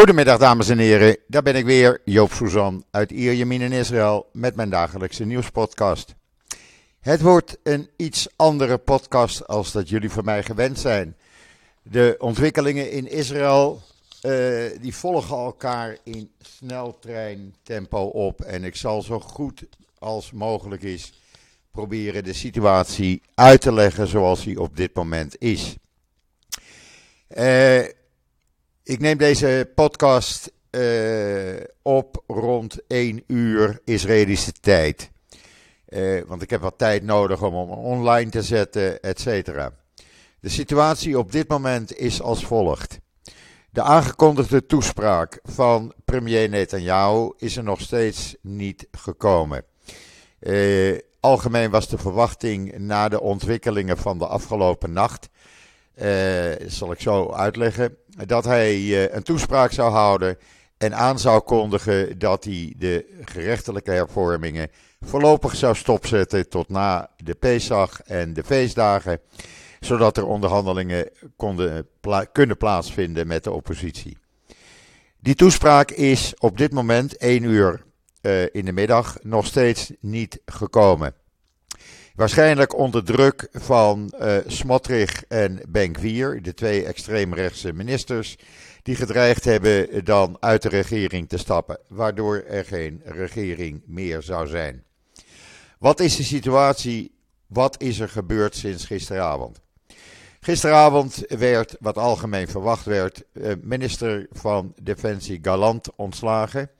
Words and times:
Goedemiddag 0.00 0.38
dames 0.38 0.68
en 0.68 0.78
heren, 0.78 1.16
daar 1.26 1.42
ben 1.42 1.54
ik 1.54 1.64
weer, 1.64 2.00
Joop 2.04 2.32
Suzan 2.32 2.84
uit 2.90 3.10
Ierjemien 3.10 3.60
in 3.60 3.72
Israël 3.72 4.28
met 4.32 4.56
mijn 4.56 4.70
dagelijkse 4.70 5.24
nieuwspodcast. 5.24 6.14
Het 7.00 7.20
wordt 7.20 7.58
een 7.62 7.88
iets 7.96 8.28
andere 8.36 8.78
podcast 8.78 9.46
als 9.46 9.72
dat 9.72 9.88
jullie 9.88 10.10
van 10.10 10.24
mij 10.24 10.42
gewend 10.42 10.78
zijn. 10.78 11.16
De 11.82 12.14
ontwikkelingen 12.18 12.90
in 12.90 13.10
Israël 13.10 13.82
uh, 14.22 14.64
die 14.80 14.94
volgen 14.94 15.36
elkaar 15.36 15.96
in 16.04 16.30
sneltreintempo 16.38 18.02
op 18.02 18.40
en 18.40 18.64
ik 18.64 18.76
zal 18.76 19.02
zo 19.02 19.20
goed 19.20 19.66
als 19.98 20.32
mogelijk 20.32 20.82
is 20.82 21.12
proberen 21.70 22.24
de 22.24 22.32
situatie 22.32 23.22
uit 23.34 23.60
te 23.60 23.72
leggen 23.72 24.06
zoals 24.06 24.44
die 24.44 24.60
op 24.60 24.76
dit 24.76 24.94
moment 24.94 25.36
is. 25.38 25.76
Uh, 27.36 27.98
ik 28.82 29.00
neem 29.00 29.18
deze 29.18 29.70
podcast 29.74 30.52
uh, 30.70 31.54
op 31.82 32.22
rond 32.26 32.78
1 32.86 33.24
uur 33.26 33.80
Israëlische 33.84 34.52
tijd. 34.52 35.10
Uh, 35.88 36.22
want 36.26 36.42
ik 36.42 36.50
heb 36.50 36.60
wat 36.60 36.78
tijd 36.78 37.02
nodig 37.02 37.42
om 37.42 37.54
hem 37.54 37.70
online 37.70 38.30
te 38.30 38.42
zetten, 38.42 39.02
et 39.02 39.20
cetera. 39.20 39.72
De 40.40 40.48
situatie 40.48 41.18
op 41.18 41.32
dit 41.32 41.48
moment 41.48 41.96
is 41.96 42.22
als 42.22 42.44
volgt. 42.44 42.98
De 43.70 43.82
aangekondigde 43.82 44.66
toespraak 44.66 45.40
van 45.42 45.92
premier 46.04 46.48
Netanyahu 46.48 47.32
is 47.36 47.56
er 47.56 47.64
nog 47.64 47.80
steeds 47.80 48.36
niet 48.40 48.88
gekomen. 48.92 49.64
Uh, 50.40 50.98
algemeen 51.20 51.70
was 51.70 51.88
de 51.88 51.98
verwachting 51.98 52.78
na 52.78 53.08
de 53.08 53.20
ontwikkelingen 53.20 53.98
van 53.98 54.18
de 54.18 54.26
afgelopen 54.26 54.92
nacht 54.92 55.28
uh, 56.02 56.52
zal 56.66 56.92
ik 56.92 57.00
zo 57.00 57.32
uitleggen, 57.32 57.96
dat 58.26 58.44
hij 58.44 58.76
uh, 58.76 59.14
een 59.14 59.22
toespraak 59.22 59.72
zou 59.72 59.90
houden 59.90 60.38
en 60.78 60.94
aan 60.94 61.18
zou 61.18 61.40
kondigen 61.40 62.18
dat 62.18 62.44
hij 62.44 62.74
de 62.78 63.20
gerechtelijke 63.24 63.90
hervormingen 63.90 64.70
voorlopig 65.00 65.56
zou 65.56 65.74
stopzetten 65.74 66.48
tot 66.48 66.68
na 66.68 67.10
de 67.16 67.34
Pesach 67.34 68.02
en 68.02 68.32
de 68.32 68.44
feestdagen, 68.44 69.20
zodat 69.80 70.16
er 70.16 70.26
onderhandelingen 70.26 71.10
konden 71.36 71.88
kunnen 72.32 72.56
plaatsvinden 72.56 73.26
met 73.26 73.44
de 73.44 73.50
oppositie. 73.50 74.18
Die 75.18 75.34
toespraak 75.34 75.90
is 75.90 76.34
op 76.38 76.58
dit 76.58 76.72
moment 76.72 77.16
1 77.16 77.42
uur 77.42 77.84
uh, 78.22 78.42
in 78.42 78.64
de 78.64 78.72
middag 78.72 79.18
nog 79.22 79.46
steeds 79.46 79.92
niet 80.00 80.40
gekomen. 80.44 81.14
Waarschijnlijk 82.20 82.76
onder 82.76 83.04
druk 83.04 83.48
van 83.52 84.12
uh, 84.20 84.36
Smotrich 84.46 85.24
en 85.28 85.60
Benkwier, 85.68 86.42
de 86.42 86.54
twee 86.54 86.84
extreemrechtse 86.84 87.72
ministers, 87.72 88.36
die 88.82 88.96
gedreigd 88.96 89.44
hebben 89.44 90.04
dan 90.04 90.36
uit 90.40 90.62
de 90.62 90.68
regering 90.68 91.28
te 91.28 91.38
stappen, 91.38 91.78
waardoor 91.88 92.36
er 92.36 92.64
geen 92.64 93.00
regering 93.04 93.82
meer 93.86 94.22
zou 94.22 94.46
zijn. 94.46 94.84
Wat 95.78 96.00
is 96.00 96.16
de 96.16 96.22
situatie? 96.22 97.14
Wat 97.46 97.82
is 97.82 98.00
er 98.00 98.08
gebeurd 98.08 98.56
sinds 98.56 98.84
gisteravond? 98.84 99.60
Gisteravond 100.40 101.24
werd, 101.28 101.76
wat 101.78 101.98
algemeen 101.98 102.48
verwacht 102.48 102.84
werd, 102.84 103.22
eh, 103.32 103.52
minister 103.62 104.26
van 104.30 104.74
Defensie 104.82 105.38
Galant 105.42 105.94
ontslagen. 105.96 106.70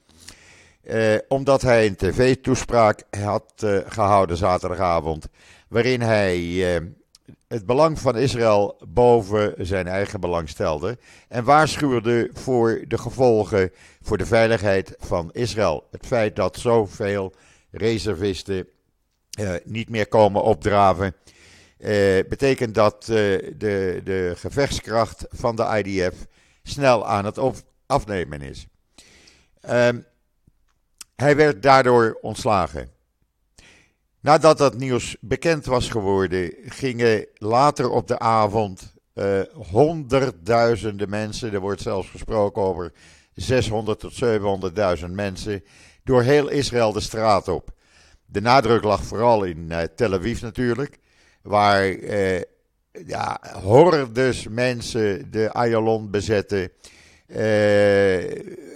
Eh, 0.91 1.17
omdat 1.29 1.63
hij 1.63 1.87
een 1.87 1.97
tv-toespraak 1.97 3.03
had 3.11 3.53
eh, 3.57 3.79
gehouden 3.87 4.37
zaterdagavond. 4.37 5.29
Waarin 5.69 6.01
hij 6.01 6.37
eh, 6.75 6.83
het 7.49 7.67
belang 7.67 7.99
van 7.99 8.17
Israël 8.17 8.77
boven 8.89 9.55
zijn 9.59 9.87
eigen 9.87 10.21
belang 10.21 10.49
stelde. 10.49 10.99
En 11.29 11.45
waarschuwde 11.45 12.31
voor 12.33 12.85
de 12.89 12.99
gevolgen 12.99 13.73
voor 14.03 14.19
de 14.19 14.27
veiligheid 14.27 14.95
van 14.99 15.31
Israël. 15.33 15.87
Het 15.91 16.07
feit 16.07 16.37
dat 16.37 16.59
zoveel 16.59 17.35
reservisten 17.71 18.67
niet 19.65 19.89
meer 19.89 20.09
komen 20.09 20.43
opdraven. 20.43 21.15
Betekent 22.29 22.75
dat 22.75 23.05
de, 23.05 24.01
de 24.05 24.33
gevechtskracht 24.37 25.27
van 25.29 25.57
de 25.57 25.83
IDF 25.85 26.27
snel 26.63 27.07
aan 27.07 27.25
het 27.25 27.39
afnemen 27.87 28.41
is. 28.43 28.67
Ehm, 29.61 29.99
hij 31.21 31.37
werd 31.37 31.63
daardoor 31.63 32.19
ontslagen. 32.21 32.91
Nadat 34.21 34.59
dat 34.59 34.79
nieuws 34.79 35.17
bekend 35.21 35.67
was 35.67 35.89
geworden, 35.89 36.55
gingen 36.65 37.27
later 37.35 37.91
op 37.91 38.09
de 38.09 38.19
avond 38.19 38.95
uh, 39.15 39.41
honderdduizenden 39.71 41.09
mensen, 41.09 41.53
er 41.53 41.61
wordt 41.61 41.81
zelfs 41.81 42.09
gesproken 42.09 42.63
over 42.63 42.93
600 43.35 44.01
tot 44.01 44.13
700.000 45.05 45.11
mensen, 45.11 45.65
door 46.05 46.23
heel 46.23 46.49
Israël 46.49 46.93
de 46.93 47.01
straat 47.01 47.49
op. 47.49 47.71
De 48.27 48.41
nadruk 48.41 48.83
lag 48.83 49.05
vooral 49.05 49.45
in 49.45 49.67
uh, 49.71 49.79
Tel 49.97 50.13
Aviv 50.13 50.41
natuurlijk, 50.41 50.99
waar 51.43 51.89
uh, 51.89 52.41
ja, 53.07 53.41
hordes 53.63 54.49
mensen 54.49 55.31
de 55.31 55.53
Ayalon 55.53 56.11
bezetten. 56.11 56.71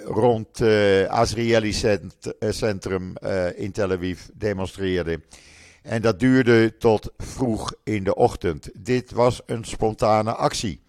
Rond 0.04 0.58
het 0.58 1.08
Azrieli 1.08 1.72
Centrum 2.50 3.12
in 3.54 3.72
Tel 3.72 3.90
Aviv 3.90 4.20
demonstreerden. 4.34 5.24
En 5.82 6.02
dat 6.02 6.20
duurde 6.20 6.76
tot 6.76 7.12
vroeg 7.16 7.74
in 7.82 8.04
de 8.04 8.14
ochtend. 8.14 8.70
Dit 8.78 9.10
was 9.10 9.42
een 9.46 9.64
spontane 9.64 10.32
actie. 10.34 10.82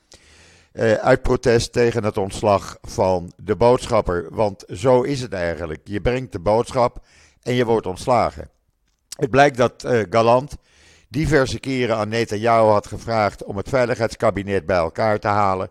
Uh, 0.73 0.93
uit 0.93 1.21
protest 1.21 1.71
tegen 1.71 2.03
het 2.03 2.17
ontslag 2.17 2.77
van 2.81 3.31
de 3.43 3.55
boodschapper. 3.55 4.27
Want 4.29 4.63
zo 4.73 5.01
is 5.01 5.21
het 5.21 5.33
eigenlijk. 5.33 5.81
Je 5.83 6.01
brengt 6.01 6.31
de 6.31 6.39
boodschap 6.39 7.05
en 7.41 7.53
je 7.53 7.65
wordt 7.65 7.85
ontslagen. 7.85 8.49
Het 9.17 9.29
blijkt 9.29 9.57
dat 9.57 9.87
Galant 10.09 10.55
diverse 11.09 11.59
keren 11.59 11.97
aan 11.97 12.09
Netanyahu 12.09 12.67
had 12.67 12.87
gevraagd 12.87 13.43
om 13.43 13.57
het 13.57 13.69
veiligheidskabinet 13.69 14.65
bij 14.65 14.77
elkaar 14.77 15.19
te 15.19 15.27
halen. 15.27 15.69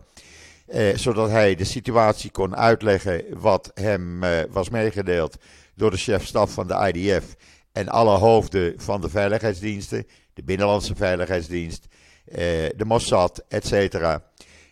Uh, 0.67 0.95
zodat 0.97 1.29
hij 1.29 1.55
de 1.55 1.63
situatie 1.63 2.31
kon 2.31 2.55
uitleggen 2.55 3.23
wat 3.39 3.71
hem 3.73 4.19
was 4.49 4.69
meegedeeld 4.69 5.37
door 5.75 5.91
de 5.91 5.97
chef-staf 5.97 6.51
van 6.51 6.67
de 6.67 6.91
IDF 6.93 7.35
en 7.71 7.89
alle 7.89 8.17
hoofden 8.17 8.73
van 8.77 9.01
de 9.01 9.09
veiligheidsdiensten, 9.09 10.07
de 10.33 10.43
Binnenlandse 10.43 10.95
Veiligheidsdienst, 10.95 11.87
eh, 12.25 12.37
de 12.75 12.85
Mossad, 12.85 13.43
etc. 13.47 14.17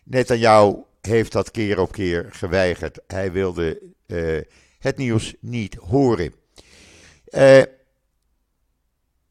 Netanyahu 0.04 0.76
heeft 1.02 1.32
dat 1.32 1.52
keer 1.52 1.80
op 1.80 1.92
keer 1.92 2.28
geweigerd. 2.30 3.00
Hij 3.08 3.32
wilde 3.32 3.82
uh, 4.08 4.42
het 4.80 4.98
nieuws 4.98 5.36
niet 5.40 5.76
horen. 5.76 6.34
Uh, 7.30 7.62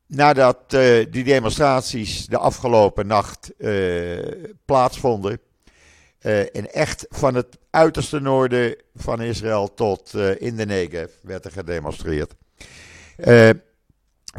nadat 0.06 0.74
uh, 0.74 1.06
die 1.10 1.24
demonstraties 1.24 2.26
de 2.26 2.38
afgelopen 2.38 3.06
nacht 3.06 3.52
plaatsvonden, 4.64 5.40
in 6.52 6.70
echt 6.70 7.06
van 7.08 7.34
het 7.34 7.58
uiterste 7.70 8.20
noorden 8.20 8.76
van 8.94 9.20
Israël 9.20 9.74
tot 9.74 10.14
in 10.38 10.56
de 10.56 10.66
Negev 10.66 11.10
werd 11.22 11.44
er 11.44 11.52
gedemonstreerd. 11.52 12.34
Uh, 13.16 13.50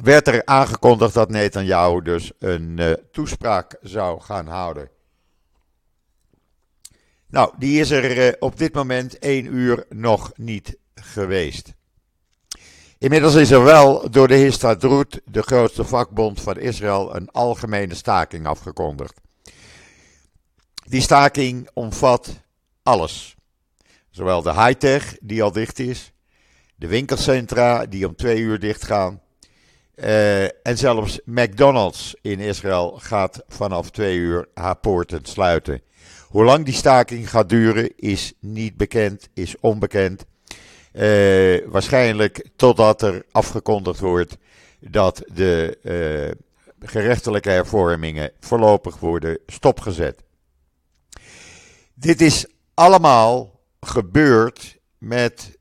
werd 0.04 0.28
er 0.28 0.46
aangekondigd 0.46 1.14
dat 1.14 1.30
Netanyahu 1.30 2.02
dus 2.02 2.32
een 2.40 2.98
toespraak 3.12 3.78
zou 3.82 4.22
gaan 4.22 4.48
houden. 4.48 4.90
Nou, 7.28 7.54
die 7.58 7.80
is 7.80 7.92
er 7.92 8.36
op 8.40 8.58
dit 8.58 8.74
moment 8.74 9.20
één 9.20 9.46
uur 9.46 9.86
nog 9.90 10.32
niet 10.36 10.78
geweest. 10.96 11.74
Inmiddels 12.98 13.36
is 13.36 13.52
er 13.52 13.64
wel 13.64 14.10
door 14.12 14.28
de 14.28 14.36
Histadrut, 14.36 15.22
de 15.26 15.42
grootste 15.42 15.84
vakbond 15.84 16.42
van 16.42 16.58
Israël, 16.58 17.16
een 17.16 17.30
algemene 17.32 17.96
staking 17.96 18.48
afgekondigd. 18.48 19.22
Die 20.84 21.02
staking 21.02 21.70
omvat 21.74 22.42
alles. 22.84 23.36
Zowel 24.10 24.42
de 24.42 24.54
high-tech, 24.54 25.18
die 25.22 25.44
al 25.44 25.52
dicht 25.52 25.80
is, 25.80 26.12
de 26.76 26.88
winkelcentra 26.88 27.86
die 27.86 28.08
om 28.08 28.16
twee 28.16 28.40
uur 28.40 28.60
dicht 28.60 28.86
gaan. 28.86 29.22
Uh, 29.96 30.44
en 30.44 30.78
zelfs 30.78 31.20
McDonald's 31.26 32.16
in 32.22 32.40
Israël 32.40 33.00
gaat 33.02 33.44
vanaf 33.48 33.90
twee 33.90 34.18
uur 34.18 34.48
haar 34.54 34.76
poorten 34.76 35.26
sluiten. 35.26 35.82
Hoe 36.28 36.44
lang 36.44 36.66
die 36.66 36.74
staking 36.74 37.30
gaat 37.30 37.50
duren 37.50 37.98
is 37.98 38.34
niet 38.40 38.78
bekend, 38.78 39.30
is 39.34 39.56
onbekend. 39.60 40.26
Uh, 40.94 41.62
waarschijnlijk 41.66 42.50
totdat 42.56 43.02
er 43.02 43.26
afgekondigd 43.32 44.00
wordt 44.00 44.38
dat 44.80 45.24
de 45.34 45.78
uh, 45.84 46.90
gerechtelijke 46.90 47.50
hervormingen 47.50 48.32
voorlopig 48.40 49.00
worden 49.00 49.40
stopgezet. 49.46 50.24
Dit 51.94 52.22
is 52.22 52.46
allemaal 52.74 53.60
gebeurd 53.80 54.78
met 54.98 55.58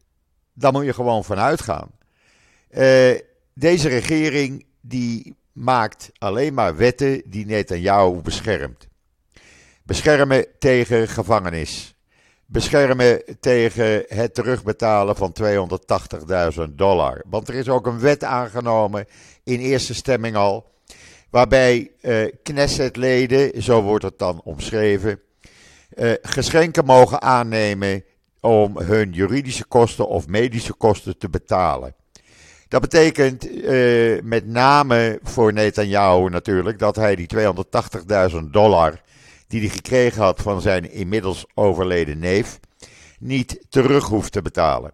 daar 0.52 0.72
moet 0.72 0.84
je 0.84 0.94
gewoon 0.94 1.24
van 1.24 1.38
uitgaan. 1.38 1.90
Uh, 2.70 3.18
deze 3.54 3.88
regering 3.88 4.66
die 4.80 5.36
maakt 5.52 6.10
alleen 6.18 6.54
maar 6.54 6.76
wetten 6.76 7.22
die 7.26 7.46
Netanyahu 7.46 8.20
beschermt. 8.20 8.88
Beschermen 9.82 10.46
tegen 10.58 11.08
gevangenis. 11.08 11.94
beschermen 12.46 13.22
tegen 13.40 14.04
het 14.08 14.34
terugbetalen 14.34 15.16
van 15.16 15.34
280.000 15.42 16.62
dollar. 16.70 17.22
Want 17.26 17.48
er 17.48 17.54
is 17.54 17.68
ook 17.68 17.86
een 17.86 18.00
wet 18.00 18.24
aangenomen 18.24 19.06
in 19.44 19.60
eerste 19.60 19.94
stemming 19.94 20.36
al, 20.36 20.70
waarbij 21.30 21.90
uh, 22.00 22.32
Knesset-leden, 22.42 23.62
zo 23.62 23.82
wordt 23.82 24.04
het 24.04 24.18
dan 24.18 24.40
omschreven, 24.44 25.20
uh, 25.96 26.12
geschenken 26.22 26.84
mogen 26.84 27.22
aannemen 27.22 28.04
om 28.40 28.78
hun 28.78 29.12
juridische 29.12 29.64
kosten 29.64 30.08
of 30.08 30.26
medische 30.26 30.72
kosten 30.72 31.18
te 31.18 31.28
betalen. 31.28 31.94
Dat 32.68 32.80
betekent 32.80 33.50
uh, 33.50 34.22
met 34.22 34.46
name 34.46 35.18
voor 35.22 35.52
Netanyahu 35.52 36.28
natuurlijk 36.28 36.78
dat 36.78 36.96
hij 36.96 37.16
die 37.16 37.28
280.000 38.32 38.36
dollar 38.50 39.00
die 39.46 39.60
hij 39.60 39.68
gekregen 39.68 40.22
had 40.22 40.40
van 40.42 40.60
zijn 40.60 40.92
inmiddels 40.92 41.46
overleden 41.54 42.18
neef, 42.18 42.60
niet 43.18 43.66
terug 43.68 44.04
hoeft 44.04 44.32
te 44.32 44.42
betalen. 44.42 44.92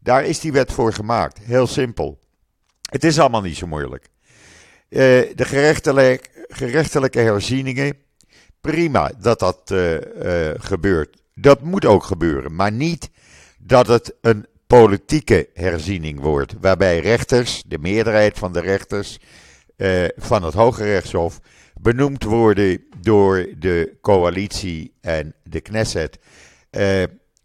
Daar 0.00 0.24
is 0.24 0.40
die 0.40 0.52
wet 0.52 0.72
voor 0.72 0.92
gemaakt. 0.92 1.38
Heel 1.42 1.66
simpel. 1.66 2.18
Het 2.90 3.04
is 3.04 3.18
allemaal 3.18 3.40
niet 3.40 3.56
zo 3.56 3.66
moeilijk. 3.66 4.08
Uh, 4.88 4.98
de 5.34 5.44
gerechtelijke, 5.44 6.28
gerechtelijke 6.48 7.18
herzieningen, 7.18 7.96
prima 8.60 9.12
dat 9.20 9.38
dat 9.38 9.70
uh, 9.72 9.92
uh, 9.92 10.00
gebeurt. 10.56 11.22
Dat 11.34 11.62
moet 11.62 11.84
ook 11.84 12.02
gebeuren, 12.02 12.54
maar 12.54 12.72
niet 12.72 13.10
dat 13.58 13.86
het 13.86 14.14
een 14.20 14.46
politieke 14.66 15.48
herziening 15.54 16.20
wordt, 16.20 16.54
waarbij 16.60 17.00
rechters, 17.00 17.62
de 17.66 17.78
meerderheid 17.78 18.38
van 18.38 18.52
de 18.52 18.60
rechters 18.60 19.18
van 20.16 20.42
het 20.42 20.54
Hoge 20.54 20.84
Rechtshof, 20.84 21.40
benoemd 21.80 22.24
worden 22.24 22.84
door 23.00 23.46
de 23.58 23.96
coalitie 24.00 24.92
en 25.00 25.34
de 25.42 25.60
Knesset. 25.60 26.18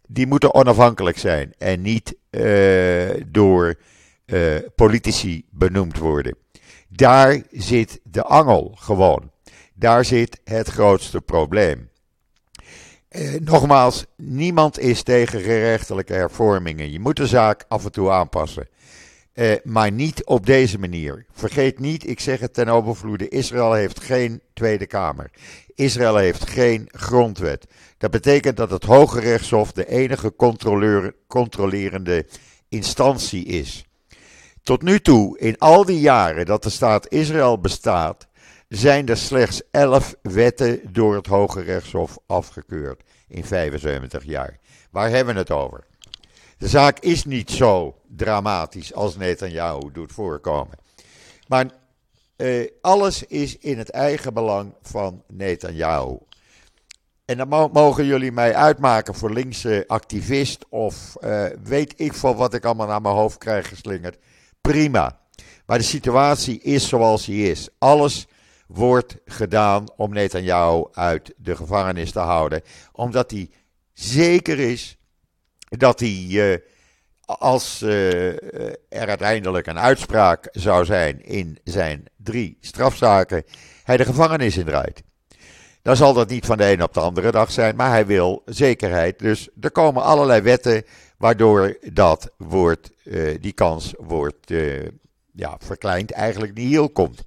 Die 0.08 0.26
moeten 0.26 0.54
onafhankelijk 0.54 1.18
zijn 1.18 1.54
en 1.58 1.82
niet 1.82 2.16
door 3.26 3.74
politici 4.74 5.44
benoemd 5.50 5.98
worden. 5.98 6.36
Daar 6.88 7.42
zit 7.50 8.00
de 8.02 8.22
angel 8.22 8.72
gewoon. 8.78 9.30
Daar 9.74 10.04
zit 10.04 10.40
het 10.44 10.68
grootste 10.68 11.20
probleem. 11.20 11.90
nogmaals, 13.38 14.04
niemand 14.16 14.78
is 14.78 15.02
tegen 15.02 15.40
gerechtelijke 15.40 16.12
hervormingen. 16.12 16.90
Je 16.90 17.00
moet 17.00 17.16
de 17.16 17.26
zaak 17.26 17.64
af 17.68 17.84
en 17.84 17.92
toe 17.92 18.10
aanpassen. 18.10 18.68
Uh, 19.34 19.54
maar 19.64 19.92
niet 19.92 20.24
op 20.24 20.46
deze 20.46 20.78
manier. 20.78 21.26
Vergeet 21.32 21.78
niet, 21.78 22.08
ik 22.08 22.20
zeg 22.20 22.40
het 22.40 22.54
ten 22.54 22.68
overvloede: 22.68 23.28
Israël 23.28 23.72
heeft 23.72 24.00
geen 24.00 24.40
Tweede 24.52 24.86
Kamer. 24.86 25.30
Israël 25.74 26.16
heeft 26.16 26.48
geen 26.48 26.88
grondwet. 26.92 27.66
Dat 27.98 28.10
betekent 28.10 28.56
dat 28.56 28.70
het 28.70 28.84
Hoge 28.84 29.20
Rechtshof 29.20 29.72
de 29.72 29.88
enige 29.88 30.34
controlerende 31.26 32.26
instantie 32.68 33.44
is. 33.44 33.84
Tot 34.62 34.82
nu 34.82 35.00
toe, 35.00 35.38
in 35.38 35.58
al 35.58 35.84
die 35.84 36.00
jaren 36.00 36.46
dat 36.46 36.62
de 36.62 36.70
staat 36.70 37.08
Israël 37.08 37.60
bestaat, 37.60 38.28
zijn 38.68 39.08
er 39.08 39.16
slechts 39.16 39.62
elf 39.70 40.14
wetten 40.22 40.80
door 40.92 41.14
het 41.14 41.26
Hoge 41.26 41.60
Rechtshof 41.60 42.18
afgekeurd 42.26 43.02
in 43.28 43.44
75 43.44 44.24
jaar. 44.24 44.58
Waar 44.90 45.10
hebben 45.10 45.34
we 45.34 45.40
het 45.40 45.50
over? 45.50 45.84
De 46.58 46.68
zaak 46.68 46.98
is 46.98 47.24
niet 47.24 47.50
zo 47.50 47.96
dramatisch 48.16 48.94
als 48.94 49.16
Netanyahu 49.16 49.92
doet 49.92 50.12
voorkomen. 50.12 50.78
Maar 51.48 51.66
uh, 52.36 52.68
alles 52.80 53.22
is 53.22 53.58
in 53.58 53.78
het 53.78 53.90
eigen 53.90 54.34
belang 54.34 54.74
van 54.82 55.22
Netanyahu. 55.28 56.18
En 57.24 57.36
dan 57.36 57.70
mogen 57.72 58.04
jullie 58.04 58.32
mij 58.32 58.54
uitmaken 58.54 59.14
voor 59.14 59.32
linkse 59.32 59.84
activist 59.86 60.64
of 60.68 61.16
uh, 61.20 61.46
weet 61.62 61.94
ik 61.96 62.14
van 62.14 62.36
wat 62.36 62.54
ik 62.54 62.64
allemaal 62.64 62.86
naar 62.86 63.00
mijn 63.00 63.14
hoofd 63.14 63.38
krijg 63.38 63.68
geslingerd. 63.68 64.18
Prima. 64.60 65.18
Maar 65.66 65.78
de 65.78 65.84
situatie 65.84 66.60
is 66.60 66.88
zoals 66.88 67.24
die 67.24 67.50
is. 67.50 67.68
Alles 67.78 68.26
wordt 68.74 69.16
gedaan 69.24 69.86
om 69.96 70.12
Netanyahu 70.12 70.84
uit 70.92 71.32
de 71.36 71.56
gevangenis 71.56 72.12
te 72.12 72.18
houden. 72.18 72.62
Omdat 72.92 73.30
hij 73.30 73.50
zeker 73.92 74.58
is 74.58 74.96
dat 75.68 76.00
hij, 76.00 76.26
uh, 76.28 76.56
als 77.24 77.82
uh, 77.82 78.26
er 78.88 79.08
uiteindelijk 79.08 79.66
een 79.66 79.78
uitspraak 79.78 80.48
zou 80.50 80.84
zijn 80.84 81.24
in 81.24 81.58
zijn 81.64 82.04
drie 82.16 82.56
strafzaken, 82.60 83.44
hij 83.84 83.96
de 83.96 84.04
gevangenis 84.04 84.56
indraait. 84.56 85.02
Dan 85.82 85.96
zal 85.96 86.14
dat 86.14 86.28
niet 86.28 86.46
van 86.46 86.56
de 86.56 86.72
een 86.72 86.82
op 86.82 86.94
de 86.94 87.00
andere 87.00 87.30
dag 87.30 87.50
zijn, 87.50 87.76
maar 87.76 87.90
hij 87.90 88.06
wil 88.06 88.42
zekerheid. 88.44 89.18
Dus 89.18 89.48
er 89.60 89.70
komen 89.70 90.02
allerlei 90.02 90.40
wetten 90.40 90.84
waardoor 91.18 91.76
dat 91.92 92.30
wordt, 92.36 92.90
uh, 93.04 93.36
die 93.40 93.52
kans 93.52 93.94
wordt 93.98 94.52
ja, 95.32 95.56
verkleind, 95.58 96.10
eigenlijk 96.10 96.54
niet 96.54 96.70
heel 96.70 96.90
komt. 96.90 97.24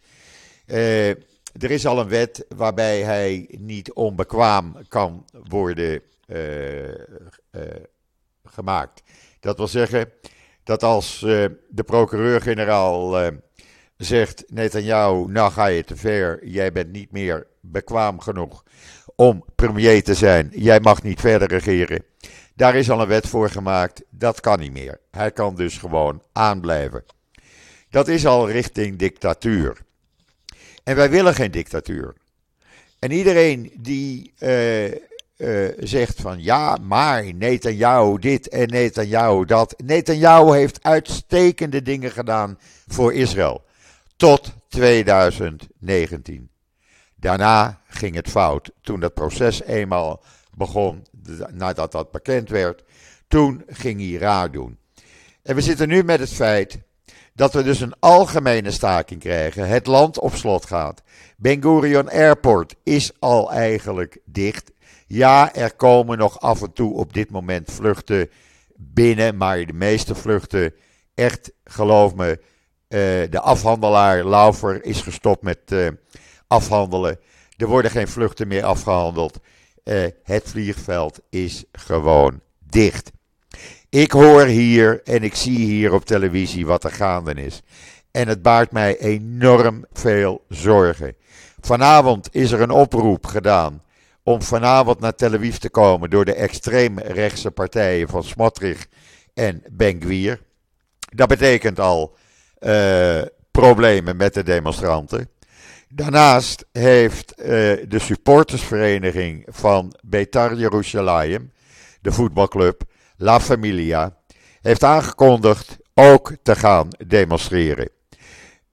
Er 1.59 1.71
is 1.71 1.85
al 1.85 1.99
een 1.99 2.07
wet 2.07 2.45
waarbij 2.55 3.01
hij 3.01 3.55
niet 3.59 3.93
onbekwaam 3.93 4.75
kan 4.87 5.25
worden 5.31 6.01
gemaakt. 8.43 9.03
Dat 9.39 9.57
wil 9.57 9.67
zeggen 9.67 10.11
dat 10.63 10.83
als 10.83 11.21
uh, 11.21 11.45
de 11.69 11.83
procureur-generaal 11.83 13.31
zegt: 13.97 14.43
Netanyahu, 14.47 15.25
nou 15.27 15.51
ga 15.51 15.65
je 15.65 15.83
te 15.83 15.95
ver, 15.95 16.47
jij 16.47 16.71
bent 16.71 16.91
niet 16.91 17.11
meer 17.11 17.47
bekwaam 17.61 18.19
genoeg 18.19 18.63
om 19.17 19.43
premier 19.55 20.03
te 20.03 20.13
zijn, 20.13 20.49
jij 20.53 20.79
mag 20.79 21.03
niet 21.03 21.19
verder 21.19 21.47
regeren. 21.47 22.03
Daar 22.55 22.75
is 22.75 22.89
al 22.89 23.01
een 23.01 23.07
wet 23.07 23.27
voor 23.27 23.49
gemaakt, 23.49 24.03
dat 24.09 24.39
kan 24.39 24.59
niet 24.59 24.71
meer. 24.71 24.99
Hij 25.11 25.31
kan 25.31 25.55
dus 25.55 25.77
gewoon 25.77 26.23
aanblijven. 26.31 27.03
Dat 27.89 28.07
is 28.07 28.25
al 28.25 28.49
richting 28.49 28.97
dictatuur. 28.97 29.85
En 30.87 30.95
wij 30.95 31.09
willen 31.09 31.33
geen 31.33 31.51
dictatuur. 31.51 32.13
En 32.99 33.11
iedereen 33.11 33.71
die 33.77 34.33
uh, 34.39 34.85
uh, 34.85 34.95
zegt 35.79 36.21
van 36.21 36.43
ja, 36.43 36.77
maar 36.81 37.33
Netanyahu 37.33 38.19
dit 38.19 38.49
en 38.49 38.67
Netanyahu 38.67 39.45
dat. 39.45 39.75
Netanyahu 39.83 40.57
heeft 40.57 40.83
uitstekende 40.83 41.81
dingen 41.81 42.11
gedaan 42.11 42.59
voor 42.87 43.13
Israël. 43.13 43.63
Tot 44.15 44.53
2019. 44.67 46.49
Daarna 47.15 47.81
ging 47.87 48.15
het 48.15 48.29
fout. 48.29 48.71
Toen 48.81 48.99
dat 48.99 49.13
proces 49.13 49.63
eenmaal 49.63 50.23
begon, 50.55 51.05
nadat 51.51 51.91
dat 51.91 52.11
bekend 52.11 52.49
werd, 52.49 52.83
toen 53.27 53.63
ging 53.67 53.99
hij 53.99 54.19
raar 54.19 54.51
doen. 54.51 54.77
En 55.43 55.55
we 55.55 55.61
zitten 55.61 55.87
nu 55.87 56.03
met 56.03 56.19
het 56.19 56.33
feit 56.33 56.79
dat 57.37 57.53
we 57.53 57.63
dus 57.63 57.79
een 57.79 57.95
algemene 57.99 58.71
staking 58.71 59.19
krijgen. 59.19 59.67
Het 59.67 59.87
land 59.87 60.19
op 60.19 60.35
slot 60.35 60.65
gaat. 60.65 61.01
Ben 61.35 61.61
Gurion 61.61 62.09
Airport 62.09 62.75
is 62.83 63.11
al 63.19 63.51
eigenlijk 63.51 64.19
dicht. 64.25 64.71
Ja, 65.07 65.53
er 65.53 65.75
komen 65.75 66.17
nog 66.17 66.39
af 66.39 66.61
en 66.61 66.73
toe 66.73 66.93
op 66.93 67.13
dit 67.13 67.29
moment 67.29 67.71
vluchten 67.71 68.29
binnen, 68.75 69.37
maar 69.37 69.65
de 69.65 69.73
meeste 69.73 70.15
vluchten, 70.15 70.73
echt 71.15 71.51
geloof 71.63 72.15
me, 72.15 72.39
uh, 72.39 73.31
de 73.31 73.39
afhandelaar 73.39 74.23
Laufer 74.23 74.85
is 74.85 75.01
gestopt 75.01 75.41
met 75.41 75.59
uh, 75.67 75.87
afhandelen. 76.47 77.19
Er 77.57 77.67
worden 77.67 77.91
geen 77.91 78.07
vluchten 78.07 78.47
meer 78.47 78.63
afgehandeld. 78.63 79.39
Uh, 79.83 80.05
het 80.23 80.43
vliegveld 80.49 81.19
is 81.29 81.63
gewoon 81.71 82.41
dicht. 82.59 83.11
Ik 83.89 84.11
hoor 84.11 84.45
hier 84.45 85.01
en 85.03 85.23
ik 85.23 85.35
zie 85.35 85.57
hier 85.57 85.93
op 85.93 86.05
televisie 86.05 86.65
wat 86.65 86.83
er 86.83 86.91
gaande 86.91 87.33
is. 87.33 87.61
En 88.11 88.27
het 88.27 88.41
baart 88.41 88.71
mij 88.71 88.97
enorm 88.97 89.85
veel 89.93 90.45
zorgen. 90.49 91.15
Vanavond 91.59 92.29
is 92.31 92.51
er 92.51 92.61
een 92.61 92.71
oproep 92.71 93.25
gedaan 93.25 93.83
om 94.23 94.41
vanavond 94.41 94.99
naar 94.99 95.15
Tel 95.15 95.33
Aviv 95.33 95.55
te 95.55 95.69
komen 95.69 96.09
door 96.09 96.25
de 96.25 96.33
extreemrechtse 96.33 97.51
partijen 97.51 98.09
van 98.09 98.23
Smotrich 98.23 98.87
en 99.33 99.63
Ben 99.71 100.39
Dat 101.15 101.27
betekent 101.27 101.79
al 101.79 102.15
uh, 102.59 103.21
problemen 103.51 104.17
met 104.17 104.33
de 104.33 104.43
demonstranten. 104.43 105.29
Daarnaast 105.89 106.65
heeft 106.71 107.33
uh, 107.39 107.45
de 107.87 107.99
supportersvereniging 107.99 109.47
van 109.49 109.95
Betar 110.01 110.55
Jerusalem, 110.55 111.51
de 112.01 112.11
voetbalclub 112.11 112.83
La 113.17 113.39
Familia, 113.39 114.15
heeft 114.61 114.83
aangekondigd 114.83 115.77
ook 115.93 116.33
te 116.43 116.55
gaan 116.55 116.87
demonstreren. 117.07 117.89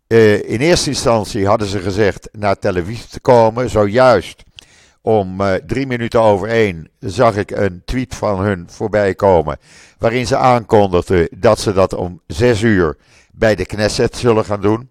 Uh, 0.08 0.50
in 0.50 0.60
eerste 0.60 0.88
instantie 0.88 1.46
hadden 1.46 1.68
ze 1.68 1.80
gezegd 1.80 2.28
naar 2.32 2.58
Tel 2.58 2.76
Aviv 2.76 3.00
te 3.00 3.20
komen, 3.20 3.70
zojuist 3.70 4.42
om 5.02 5.40
uh, 5.40 5.54
drie 5.54 5.86
minuten 5.86 6.20
over 6.20 6.48
één 6.48 6.90
zag 6.98 7.36
ik 7.36 7.50
een 7.50 7.82
tweet 7.84 8.14
van 8.14 8.40
hun 8.40 8.66
voorbij 8.70 9.14
komen. 9.14 9.58
Waarin 9.98 10.26
ze 10.26 10.36
aankondigden 10.36 11.28
dat 11.38 11.60
ze 11.60 11.72
dat 11.72 11.94
om 11.94 12.20
zes 12.26 12.62
uur 12.62 12.96
bij 13.32 13.54
de 13.54 13.66
Knesset 13.66 14.16
zullen 14.16 14.44
gaan 14.44 14.60
doen. 14.60 14.90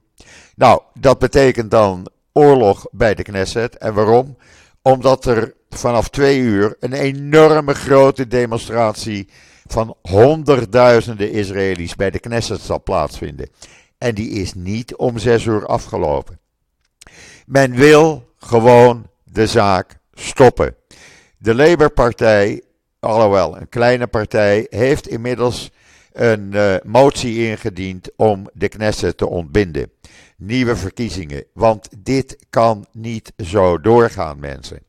Nou, 0.55 0.81
dat 1.00 1.19
betekent 1.19 1.72
dan 1.72 2.07
oorlog 2.33 2.86
bij 2.91 3.15
de 3.15 3.24
Knesset. 3.24 3.77
En 3.77 3.93
waarom? 3.93 4.38
Omdat 4.81 5.25
er 5.25 5.53
vanaf 5.80 6.10
twee 6.10 6.39
uur 6.39 6.75
een 6.80 6.94
enorme 6.94 7.74
grote 7.74 8.27
demonstratie 8.27 9.30
van 9.68 9.96
honderdduizenden 10.01 11.32
Israëli's 11.32 11.96
bij 11.96 12.10
de 12.12 12.20
Knesset 12.20 12.60
zal 12.62 12.84
plaatsvinden. 12.84 13.50
En 13.98 14.15
die 14.15 14.30
is 14.30 14.53
niet 14.53 14.96
om 14.96 15.18
zes 15.18 15.46
uur 15.46 15.65
afgelopen. 15.65 16.39
Men 17.46 17.75
wil 17.75 18.34
gewoon 18.38 19.08
de 19.24 19.48
zaak 19.48 19.98
stoppen. 20.13 20.75
De 21.38 21.56
Labour-partij, 21.56 22.62
alhoewel 23.00 23.58
een 23.58 23.70
kleine 23.70 24.08
partij, 24.08 24.68
heeft 24.70 25.08
inmiddels 25.08 25.72
een 26.12 26.51
uh, 26.53 26.75
motie 26.84 27.48
ingediend 27.48 28.10
om 28.15 28.50
de 28.53 28.68
Knesset 28.68 29.18
te 29.18 29.27
ontbinden. 29.27 29.92
Nieuwe 30.45 30.75
verkiezingen. 30.75 31.45
Want 31.53 31.89
dit 31.97 32.38
kan 32.50 32.85
niet 32.91 33.33
zo 33.38 33.79
doorgaan, 33.79 34.39
mensen. 34.39 34.79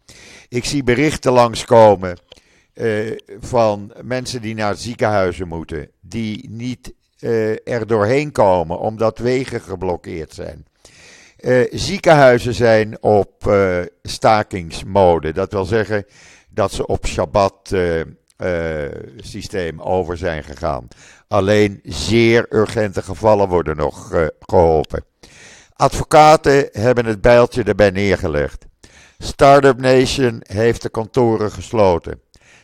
Ik 0.49 0.65
zie 0.65 0.83
berichten 0.85 1.33
langskomen 1.33 2.19
uh, 2.75 3.17
van 3.41 3.93
mensen 4.03 4.43
die 4.43 4.55
naar 4.55 4.77
ziekenhuizen 4.77 5.49
moeten, 5.49 5.91
die 6.01 6.49
niet 6.51 6.95
uh, 7.21 7.69
er 7.69 7.87
doorheen 7.87 8.33
komen 8.33 8.79
omdat 8.79 9.19
wegen 9.19 9.61
geblokkeerd 9.61 10.35
zijn. 10.35 10.67
Uh, 11.41 11.67
ziekenhuizen 11.71 12.55
zijn 12.55 13.03
op 13.03 13.55
stakingsmode. 14.03 15.33
Dat 15.33 15.53
wil 15.53 15.65
zeggen 15.65 16.07
dat 16.49 16.73
ze 16.73 16.87
op 16.87 17.07
Shabbat 17.07 17.75
systeem 19.17 19.81
over 19.81 20.17
zijn 20.17 20.45
gegaan. 20.45 20.89
Alleen 21.29 21.81
zeer 21.83 22.47
urgente 22.51 23.03
gevallen 23.03 23.49
worden 23.49 23.77
nog 23.77 24.29
geholpen. 24.41 25.05
Advocaten 25.77 26.69
hebben 26.73 27.07
het 27.07 27.21
bijltje 27.21 27.63
erbij 27.63 27.91
neergelegd. 27.91 28.65
Startup 29.19 29.81
Nation 29.81 30.43
heeft 30.47 30.83
de 30.83 30.89
kantoren 30.89 31.51
gesloten. 31.53 32.21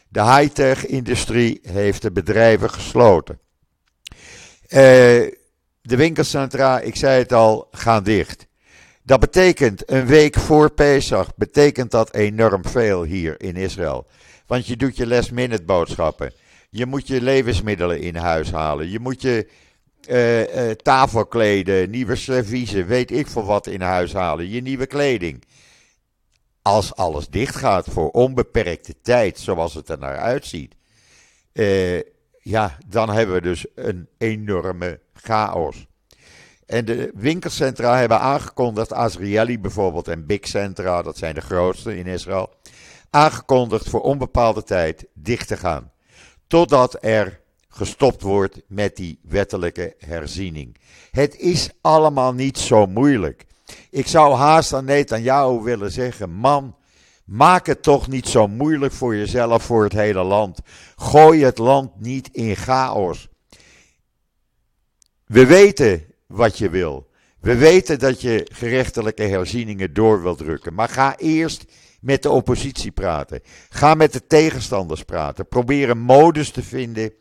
De 0.08 0.22
high-tech-industrie 0.22 1.60
heeft 1.62 2.02
de 2.02 2.12
bedrijven 2.12 2.70
gesloten. 2.70 3.38
Uh, 4.68 4.78
de 5.82 5.96
winkelcentra, 5.96 6.80
ik 6.80 6.96
zei 6.96 7.18
het 7.18 7.32
al, 7.32 7.68
gaan 7.70 8.02
dicht. 8.02 8.46
Dat 9.02 9.20
betekent 9.20 9.90
een 9.90 10.06
week 10.06 10.36
voor 10.36 10.70
Pesach, 10.70 11.36
betekent 11.36 11.90
dat 11.90 12.14
enorm 12.14 12.64
veel 12.64 13.02
hier 13.02 13.40
in 13.40 13.56
Israël. 13.56 14.06
Want 14.46 14.66
je 14.66 14.76
doet 14.76 14.96
je 14.96 15.06
last 15.06 15.32
minute 15.32 15.62
boodschappen. 15.62 16.32
Je 16.70 16.86
moet 16.86 17.06
je 17.06 17.22
levensmiddelen 17.22 18.00
in 18.00 18.16
huis 18.16 18.50
halen. 18.50 18.90
Je 18.90 19.00
moet 19.00 19.22
je 19.22 19.48
uh, 20.08 20.70
tafelkleden, 20.70 21.90
nieuwe 21.90 22.16
serviezen, 22.16 22.86
weet 22.86 23.10
ik 23.10 23.26
veel 23.26 23.44
wat 23.44 23.66
in 23.66 23.80
huis 23.80 24.12
halen. 24.12 24.48
Je 24.48 24.62
nieuwe 24.62 24.86
kleding 24.86 25.44
als 26.62 26.94
alles 26.94 27.28
dicht 27.28 27.56
gaat 27.56 27.86
voor 27.88 28.10
onbeperkte 28.10 28.94
tijd, 29.02 29.38
zoals 29.38 29.74
het 29.74 29.88
er 29.88 29.98
naar 29.98 30.18
uitziet, 30.18 30.74
uh, 31.52 32.00
ja, 32.40 32.78
dan 32.86 33.10
hebben 33.10 33.34
we 33.34 33.40
dus 33.40 33.66
een 33.74 34.08
enorme 34.18 35.00
chaos. 35.12 35.86
En 36.66 36.84
de 36.84 37.10
winkelcentra 37.14 37.96
hebben 37.96 38.20
aangekondigd, 38.20 38.92
Azrieli 38.92 39.60
bijvoorbeeld 39.60 40.08
en 40.08 40.26
Big 40.26 40.46
Centra, 40.46 41.02
dat 41.02 41.18
zijn 41.18 41.34
de 41.34 41.40
grootste 41.40 41.96
in 41.96 42.06
Israël, 42.06 42.54
aangekondigd 43.10 43.88
voor 43.88 44.00
onbepaalde 44.00 44.62
tijd 44.62 45.06
dicht 45.14 45.48
te 45.48 45.56
gaan. 45.56 45.92
Totdat 46.46 46.96
er 47.00 47.39
gestopt 47.80 48.22
wordt 48.22 48.60
met 48.66 48.96
die 48.96 49.18
wettelijke 49.22 49.94
herziening. 49.98 50.76
Het 51.10 51.36
is 51.36 51.70
allemaal 51.80 52.32
niet 52.32 52.58
zo 52.58 52.86
moeilijk. 52.86 53.46
Ik 53.90 54.06
zou 54.06 54.34
haast 54.34 54.72
aan 54.72 55.22
jou 55.22 55.62
willen 55.62 55.92
zeggen: 55.92 56.30
man, 56.30 56.76
maak 57.24 57.66
het 57.66 57.82
toch 57.82 58.08
niet 58.08 58.28
zo 58.28 58.48
moeilijk 58.48 58.92
voor 58.92 59.16
jezelf, 59.16 59.62
voor 59.62 59.82
het 59.82 59.92
hele 59.92 60.22
land. 60.22 60.58
Gooi 60.96 61.44
het 61.44 61.58
land 61.58 62.00
niet 62.00 62.28
in 62.32 62.56
chaos. 62.56 63.28
We 65.26 65.46
weten 65.46 66.04
wat 66.26 66.58
je 66.58 66.70
wil. 66.70 67.08
We 67.40 67.56
weten 67.56 67.98
dat 67.98 68.20
je 68.20 68.46
gerechtelijke 68.52 69.22
herzieningen 69.22 69.94
door 69.94 70.22
wilt 70.22 70.38
drukken. 70.38 70.74
Maar 70.74 70.88
ga 70.88 71.16
eerst 71.16 71.64
met 72.00 72.22
de 72.22 72.30
oppositie 72.30 72.90
praten. 72.90 73.40
Ga 73.68 73.94
met 73.94 74.12
de 74.12 74.26
tegenstanders 74.26 75.02
praten. 75.02 75.48
Probeer 75.48 75.90
een 75.90 76.00
modus 76.00 76.50
te 76.50 76.62
vinden 76.62 77.12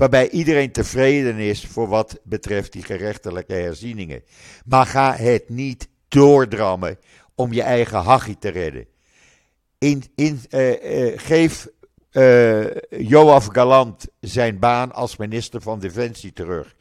waarbij 0.00 0.30
iedereen 0.30 0.72
tevreden 0.72 1.36
is 1.38 1.66
voor 1.66 1.88
wat 1.88 2.20
betreft 2.22 2.72
die 2.72 2.82
gerechtelijke 2.82 3.52
herzieningen. 3.52 4.22
Maar 4.64 4.86
ga 4.86 5.14
het 5.14 5.48
niet 5.48 5.88
doordrammen 6.08 6.98
om 7.34 7.52
je 7.52 7.62
eigen 7.62 7.98
hachie 7.98 8.38
te 8.38 8.48
redden. 8.48 8.86
In, 9.78 10.04
in, 10.14 10.40
uh, 10.50 11.08
uh, 11.08 11.18
geef 11.18 11.68
uh, 12.12 12.64
Joaf 12.90 13.46
Galant 13.46 14.06
zijn 14.20 14.58
baan 14.58 14.92
als 14.92 15.16
minister 15.16 15.60
van 15.60 15.80
Defensie 15.80 16.32
terug. 16.32 16.74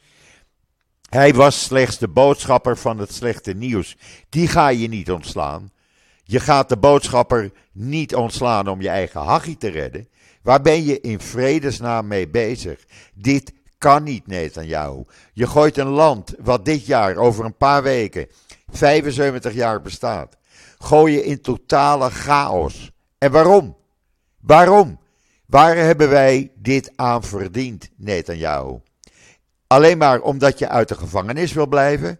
Hij 1.10 1.34
was 1.34 1.64
slechts 1.64 1.98
de 1.98 2.08
boodschapper 2.08 2.78
van 2.78 2.98
het 2.98 3.14
slechte 3.14 3.54
nieuws. 3.54 3.98
Die 4.30 4.48
ga 4.48 4.68
je 4.68 4.88
niet 4.88 5.12
ontslaan. 5.12 5.72
Je 6.24 6.40
gaat 6.40 6.70
de 6.70 6.78
boodschapper 6.78 7.52
niet 7.72 8.16
ontslaan 8.16 8.68
om 8.68 8.82
je 8.82 8.90
eigen 8.90 9.22
hachie 9.22 9.58
te 9.58 9.68
redden. 9.68 10.08
Waar 10.42 10.62
ben 10.62 10.84
je 10.84 11.02
in 11.02 11.20
vredesnaam 11.20 12.08
mee 12.08 12.28
bezig? 12.28 12.86
Dit 13.14 13.54
kan 13.78 14.04
niet, 14.04 14.28
Netanyahu. 14.28 15.04
Je 15.34 15.48
gooit 15.48 15.78
een 15.78 15.88
land 15.88 16.34
wat 16.40 16.66
dit 16.66 16.86
jaar 16.86 17.16
over 17.16 17.46
een 17.46 17.58
paar 17.58 17.84
weken 17.84 18.28
75 18.72 19.54
jaar 19.54 19.82
bestaat, 19.82 20.38
gooi 20.78 21.14
je 21.14 21.24
in 21.24 21.42
totale 21.42 22.10
chaos. 22.10 22.92
En 23.18 23.32
waarom? 23.32 23.78
Waarom? 24.40 25.00
Waar 25.46 25.76
hebben 25.76 26.10
wij 26.10 26.52
dit 26.56 26.92
aan 26.96 27.24
verdiend, 27.24 27.90
Netanyahu? 27.96 28.80
Alleen 29.68 29.98
maar 29.98 30.22
omdat 30.22 30.60
je 30.60 30.70
uit 30.70 30.88
de 30.88 30.96
gevangenis 30.96 31.54
wil 31.54 31.68
blijven? 31.68 32.20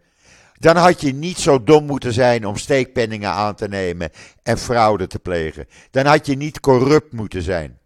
Dan 0.60 0.76
had 0.76 1.02
je 1.02 1.14
niet 1.14 1.38
zo 1.38 1.64
dom 1.64 1.86
moeten 1.86 2.14
zijn 2.14 2.46
om 2.46 2.56
steekpenningen 2.56 3.30
aan 3.30 3.56
te 3.56 3.68
nemen 3.68 4.10
en 4.44 4.58
fraude 4.58 5.08
te 5.08 5.20
plegen. 5.20 5.68
Dan 5.92 6.06
had 6.06 6.26
je 6.26 6.36
niet 6.36 6.60
corrupt 6.60 7.14
moeten 7.14 7.42
zijn. 7.42 7.79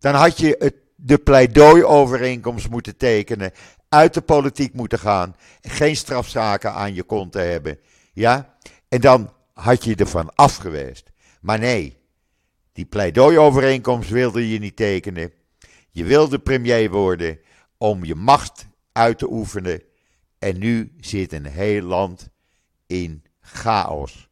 Dan 0.00 0.14
had 0.14 0.38
je 0.38 0.56
het, 0.58 0.74
de 0.96 1.18
pleidooi-overeenkomst 1.18 2.70
moeten 2.70 2.96
tekenen, 2.96 3.52
uit 3.88 4.14
de 4.14 4.20
politiek 4.20 4.74
moeten 4.74 4.98
gaan, 4.98 5.36
geen 5.60 5.96
strafzaken 5.96 6.72
aan 6.72 6.94
je 6.94 7.02
kont 7.02 7.32
te 7.32 7.38
hebben. 7.38 7.78
Ja, 8.12 8.54
en 8.88 9.00
dan 9.00 9.32
had 9.52 9.84
je 9.84 9.94
ervan 9.94 10.34
afgeweest. 10.34 11.10
Maar 11.40 11.58
nee, 11.58 11.96
die 12.72 12.84
pleidooi-overeenkomst 12.84 14.10
wilde 14.10 14.50
je 14.50 14.58
niet 14.58 14.76
tekenen. 14.76 15.32
Je 15.90 16.04
wilde 16.04 16.38
premier 16.38 16.90
worden 16.90 17.38
om 17.78 18.04
je 18.04 18.14
macht 18.14 18.66
uit 18.92 19.18
te 19.18 19.30
oefenen. 19.30 19.82
En 20.38 20.58
nu 20.58 20.92
zit 21.00 21.32
een 21.32 21.46
heel 21.46 21.82
land 21.82 22.28
in 22.86 23.22
chaos. 23.40 24.28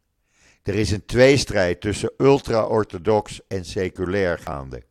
Er 0.62 0.74
is 0.74 0.90
een 0.90 1.04
tweestrijd 1.04 1.80
tussen 1.80 2.12
ultra-orthodox 2.18 3.40
en 3.48 3.64
seculair 3.64 4.38
gaande. 4.38 4.82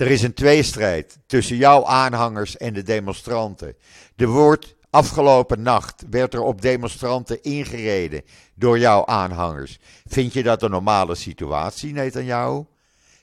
Er 0.00 0.10
is 0.10 0.22
een 0.22 0.34
tweestrijd 0.34 1.18
tussen 1.26 1.56
jouw 1.56 1.86
aanhangers 1.86 2.56
en 2.56 2.72
de 2.72 2.82
demonstranten. 2.82 3.76
Er 4.16 4.28
wordt 4.28 4.76
Afgelopen 4.90 5.62
nacht 5.62 6.04
werd 6.10 6.34
er 6.34 6.42
op 6.42 6.62
demonstranten 6.62 7.42
ingereden 7.42 8.22
door 8.54 8.78
jouw 8.78 9.06
aanhangers. 9.06 9.78
Vind 10.06 10.32
je 10.32 10.42
dat 10.42 10.62
een 10.62 10.70
normale 10.70 11.14
situatie, 11.14 11.92
Netanyahu? 11.92 12.64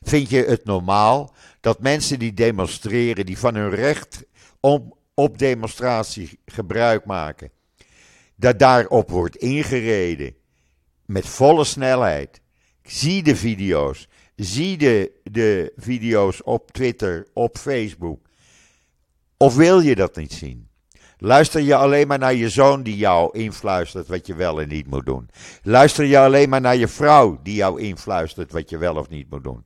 Vind 0.01 0.29
je 0.29 0.43
het 0.43 0.65
normaal 0.65 1.33
dat 1.61 1.81
mensen 1.81 2.19
die 2.19 2.33
demonstreren, 2.33 3.25
die 3.25 3.37
van 3.37 3.55
hun 3.55 3.69
recht 3.69 4.23
om 4.59 4.93
op 5.13 5.37
demonstratie 5.37 6.39
gebruik 6.45 7.05
maken, 7.05 7.51
dat 8.35 8.59
daarop 8.59 9.09
wordt 9.09 9.35
ingereden 9.35 10.35
met 11.05 11.27
volle 11.27 11.63
snelheid? 11.63 12.41
Zie 12.83 13.23
de 13.23 13.35
video's. 13.35 14.07
Zie 14.37 14.77
de, 14.77 15.11
de 15.23 15.73
video's 15.75 16.41
op 16.43 16.71
Twitter, 16.71 17.27
op 17.33 17.57
Facebook. 17.57 18.19
Of 19.37 19.55
wil 19.55 19.79
je 19.79 19.95
dat 19.95 20.15
niet 20.15 20.33
zien? 20.33 20.67
Luister 21.17 21.61
je 21.61 21.75
alleen 21.75 22.07
maar 22.07 22.19
naar 22.19 22.33
je 22.33 22.49
zoon 22.49 22.83
die 22.83 22.97
jou 22.97 23.37
influistert 23.37 24.07
wat 24.07 24.27
je 24.27 24.35
wel 24.35 24.61
en 24.61 24.67
niet 24.67 24.87
moet 24.87 25.05
doen? 25.05 25.29
Luister 25.63 26.05
je 26.05 26.19
alleen 26.19 26.49
maar 26.49 26.61
naar 26.61 26.75
je 26.75 26.87
vrouw 26.87 27.39
die 27.43 27.55
jou 27.55 27.81
influistert 27.81 28.51
wat 28.51 28.69
je 28.69 28.77
wel 28.77 28.95
of 28.95 29.09
niet 29.09 29.29
moet 29.29 29.43
doen? 29.43 29.65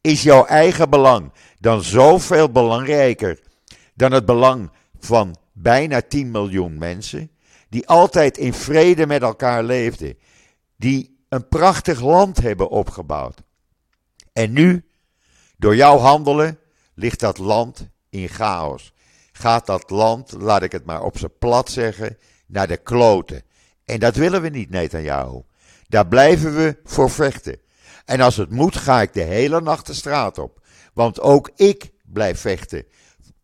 Is 0.00 0.22
jouw 0.22 0.44
eigen 0.44 0.90
belang 0.90 1.32
dan 1.58 1.82
zoveel 1.82 2.50
belangrijker 2.50 3.40
dan 3.94 4.12
het 4.12 4.24
belang 4.24 4.70
van 4.98 5.36
bijna 5.52 6.00
10 6.00 6.30
miljoen 6.30 6.78
mensen 6.78 7.30
die 7.68 7.88
altijd 7.88 8.38
in 8.38 8.52
vrede 8.52 9.06
met 9.06 9.22
elkaar 9.22 9.62
leefden, 9.64 10.18
die 10.76 11.24
een 11.28 11.48
prachtig 11.48 12.00
land 12.00 12.40
hebben 12.40 12.68
opgebouwd? 12.68 13.42
En 14.32 14.52
nu, 14.52 14.84
door 15.56 15.76
jouw 15.76 15.98
handelen, 15.98 16.58
ligt 16.94 17.20
dat 17.20 17.38
land 17.38 17.88
in 18.10 18.28
chaos 18.28 18.92
gaat 19.40 19.66
dat 19.66 19.90
land, 19.90 20.32
laat 20.32 20.62
ik 20.62 20.72
het 20.72 20.84
maar 20.84 21.02
op 21.02 21.18
zijn 21.18 21.38
plat 21.38 21.70
zeggen, 21.70 22.18
naar 22.46 22.68
de 22.68 22.76
kloten. 22.76 23.42
En 23.84 24.00
dat 24.00 24.14
willen 24.14 24.42
we 24.42 24.48
niet, 24.48 24.70
Netanyahu. 24.70 25.42
Daar 25.88 26.06
blijven 26.06 26.56
we 26.56 26.76
voor 26.84 27.10
vechten. 27.10 27.60
En 28.04 28.20
als 28.20 28.36
het 28.36 28.50
moet, 28.50 28.76
ga 28.76 29.00
ik 29.00 29.12
de 29.12 29.22
hele 29.22 29.60
nacht 29.60 29.86
de 29.86 29.94
straat 29.94 30.38
op. 30.38 30.60
Want 30.92 31.20
ook 31.20 31.50
ik 31.56 31.90
blijf 32.04 32.40
vechten 32.40 32.84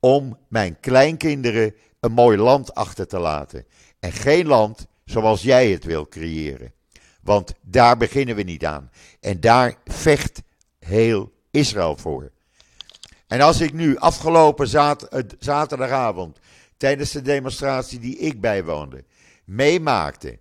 om 0.01 0.39
mijn 0.49 0.81
kleinkinderen 0.81 1.75
een 2.01 2.13
mooi 2.13 2.39
land 2.39 2.75
achter 2.75 3.07
te 3.07 3.19
laten. 3.19 3.65
En 4.01 4.13
geen 4.13 4.47
land 4.47 4.87
zoals 5.05 5.43
jij 5.43 5.71
het 5.71 5.85
wil 5.85 6.09
creëren. 6.09 6.73
Want 7.23 7.55
daar 7.61 7.97
beginnen 7.97 8.37
we 8.37 8.43
niet 8.43 8.65
aan. 8.65 8.91
En 9.21 9.41
daar 9.41 9.75
vecht 9.85 10.43
heel 10.87 11.33
Israël 11.51 11.97
voor. 11.97 12.31
En 13.27 13.41
als 13.41 13.61
ik 13.61 13.73
nu 13.73 13.97
afgelopen 13.97 14.69
zaterdagavond, 15.39 16.39
tijdens 16.77 17.11
de 17.11 17.23
demonstratie 17.23 17.99
die 17.99 18.17
ik 18.17 18.41
bijwoonde, 18.41 19.05
meemaakte 19.45 20.39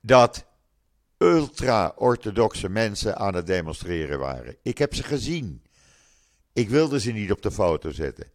dat 0.00 0.44
ultra-orthodoxe 1.18 2.68
mensen 2.68 3.16
aan 3.16 3.34
het 3.34 3.46
demonstreren 3.46 4.18
waren. 4.18 4.56
Ik 4.62 4.78
heb 4.78 4.94
ze 4.94 5.02
gezien. 5.02 5.62
Ik 6.52 6.68
wilde 6.68 7.00
ze 7.00 7.12
niet 7.12 7.32
op 7.32 7.42
de 7.42 7.50
foto 7.50 7.90
zetten. 7.90 8.30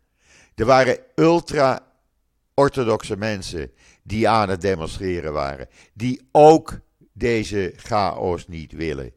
Er 0.55 0.65
waren 0.65 0.99
ultra-orthodoxe 1.15 3.17
mensen 3.17 3.71
die 4.03 4.29
aan 4.29 4.49
het 4.49 4.61
demonstreren 4.61 5.33
waren, 5.33 5.67
die 5.93 6.27
ook 6.31 6.79
deze 7.13 7.73
chaos 7.75 8.47
niet 8.47 8.71
willen. 8.71 9.13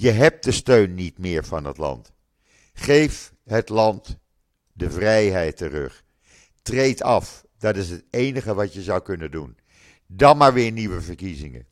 Je 0.00 0.10
hebt 0.10 0.44
de 0.44 0.52
steun 0.52 0.94
niet 0.94 1.18
meer 1.18 1.44
van 1.44 1.64
het 1.64 1.78
land. 1.78 2.12
Geef 2.72 3.32
het 3.44 3.68
land 3.68 4.18
de 4.72 4.90
vrijheid 4.90 5.56
terug. 5.56 6.04
Treed 6.62 7.02
af. 7.02 7.44
Dat 7.58 7.76
is 7.76 7.90
het 7.90 8.04
enige 8.10 8.54
wat 8.54 8.74
je 8.74 8.82
zou 8.82 9.02
kunnen 9.02 9.30
doen. 9.30 9.56
Dan 10.06 10.36
maar 10.36 10.52
weer 10.52 10.72
nieuwe 10.72 11.00
verkiezingen. 11.00 11.66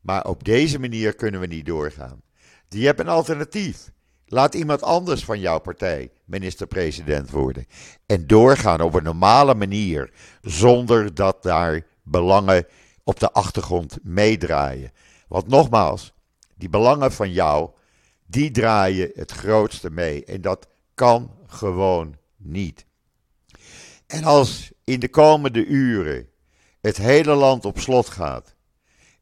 Maar 0.00 0.24
op 0.24 0.44
deze 0.44 0.78
manier 0.78 1.14
kunnen 1.14 1.40
we 1.40 1.46
niet 1.46 1.66
doorgaan. 1.66 2.22
Je 2.68 2.86
hebt 2.86 3.00
een 3.00 3.08
alternatief. 3.08 3.90
Laat 4.26 4.54
iemand 4.54 4.82
anders 4.82 5.24
van 5.24 5.40
jouw 5.40 5.58
partij 5.58 6.10
minister-president 6.24 7.30
worden. 7.30 7.66
En 8.06 8.26
doorgaan 8.26 8.80
op 8.80 8.94
een 8.94 9.02
normale 9.02 9.54
manier, 9.54 10.10
zonder 10.40 11.14
dat 11.14 11.42
daar 11.42 11.86
belangen 12.02 12.66
op 13.04 13.20
de 13.20 13.32
achtergrond 13.32 13.98
meedraaien. 14.02 14.92
Want 15.28 15.48
nogmaals, 15.48 16.11
die 16.62 16.70
belangen 16.70 17.12
van 17.12 17.32
jou, 17.32 17.70
die 18.26 18.50
draaien 18.50 19.10
het 19.14 19.30
grootste 19.30 19.90
mee. 19.90 20.24
En 20.24 20.40
dat 20.40 20.68
kan 20.94 21.30
gewoon 21.46 22.16
niet. 22.36 22.86
En 24.06 24.24
als 24.24 24.72
in 24.84 25.00
de 25.00 25.08
komende 25.08 25.64
uren 25.66 26.28
het 26.80 26.96
hele 26.96 27.34
land 27.34 27.64
op 27.64 27.78
slot 27.78 28.08
gaat, 28.08 28.54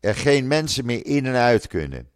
er 0.00 0.14
geen 0.14 0.46
mensen 0.46 0.84
meer 0.84 1.06
in 1.06 1.26
en 1.26 1.34
uit 1.34 1.66
kunnen, 1.66 2.08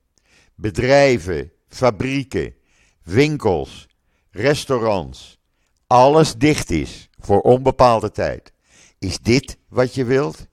bedrijven, 0.55 1.53
fabrieken, 1.69 2.55
winkels, 3.03 3.89
restaurants, 4.31 5.39
alles 5.87 6.35
dicht 6.35 6.71
is 6.71 7.09
voor 7.19 7.41
onbepaalde 7.41 8.11
tijd. 8.11 8.53
Is 8.99 9.19
dit 9.19 9.57
wat 9.69 9.95
je 9.95 10.05
wilt? 10.05 10.47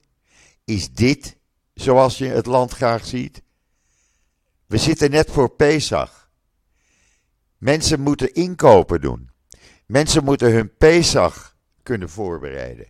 Is 0.64 0.92
dit 0.92 1.36
zoals 1.74 2.18
je 2.18 2.26
het 2.26 2.46
land 2.46 2.72
graag 2.72 3.06
ziet? 3.06 3.42
We 4.72 4.78
zitten 4.78 5.10
net 5.10 5.30
voor 5.30 5.48
Pesach. 5.48 6.30
Mensen 7.58 8.00
moeten 8.00 8.34
inkopen 8.34 9.00
doen. 9.00 9.30
Mensen 9.86 10.24
moeten 10.24 10.52
hun 10.52 10.76
Pesach 10.76 11.56
kunnen 11.82 12.08
voorbereiden. 12.08 12.86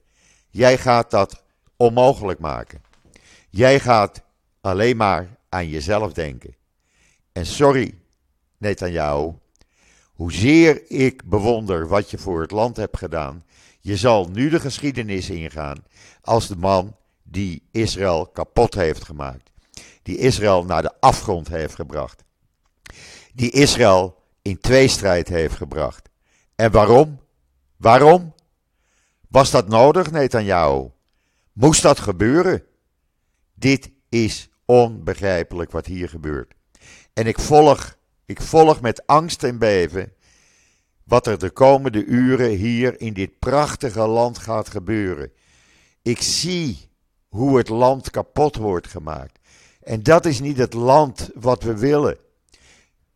Jij 0.51 0.79
gaat 0.79 1.11
dat 1.11 1.43
onmogelijk 1.77 2.39
maken. 2.39 2.83
Jij 3.51 3.81
gaat 3.81 4.23
alleen 4.61 4.97
maar 4.97 5.37
aan 5.49 5.69
jezelf 5.69 6.12
denken. 6.12 6.57
En 7.33 7.47
sorry, 7.47 7.99
Netanyahu, 8.59 9.33
hoezeer 10.12 10.91
ik 10.91 11.25
bewonder 11.25 11.89
wat 11.89 12.11
je 12.11 12.19
voor 12.19 12.41
het 12.41 12.51
land 12.51 12.77
hebt 12.77 12.99
gedaan, 12.99 13.45
je 13.81 13.97
zal 13.97 14.29
nu 14.29 14.49
de 14.49 14.61
geschiedenis 14.61 15.31
ingaan 15.31 15.85
als 16.21 16.49
de 16.49 16.57
man 16.57 16.97
die 17.23 17.62
Israël 17.71 18.27
kapot 18.27 18.75
heeft 18.75 19.05
gemaakt. 19.05 19.52
Die 20.03 20.17
Israël 20.17 20.65
naar 20.65 20.83
de 20.83 21.01
afgrond 21.01 21.49
heeft 21.49 21.75
gebracht. 21.75 22.25
Die 23.35 23.51
Israël 23.51 24.23
in 24.43 24.61
tweestrijd 24.61 25.29
heeft 25.29 25.55
gebracht. 25.55 26.09
En 26.55 26.71
waarom? 26.71 27.21
Waarom? 27.77 28.35
Was 29.29 29.51
dat 29.51 29.69
nodig, 29.69 30.11
Netanyahu? 30.11 30.91
Moest 31.53 31.83
dat 31.83 32.01
gebeuren? 32.01 32.62
Dit 33.55 33.91
is 34.09 34.49
onbegrijpelijk 34.65 35.71
wat 35.71 35.87
hier 35.87 36.09
gebeurt. 36.09 36.55
En 37.12 37.27
ik 37.27 37.38
volg, 37.38 37.97
ik 38.25 38.43
volg 38.43 38.81
met 38.81 39.07
angst 39.07 39.43
en 39.43 39.59
beven 39.59 40.12
wat 41.05 41.27
er 41.27 41.38
de 41.38 41.51
komende 41.51 42.05
uren 42.05 42.51
hier 42.51 43.01
in 43.01 43.12
dit 43.12 43.38
prachtige 43.38 44.07
land 44.07 44.38
gaat 44.38 44.69
gebeuren. 44.69 45.33
Ik 46.03 46.23
zie 46.23 46.91
hoe 47.29 47.57
het 47.57 47.69
land 47.69 48.11
kapot 48.11 48.57
wordt 48.57 48.87
gemaakt. 48.87 49.38
En 49.83 50.03
dat 50.03 50.27
is 50.27 50.40
niet 50.40 50.57
het 50.57 50.75
land 50.75 51.31
wat 51.35 51.62
we 51.62 51.79
willen. 51.79 52.18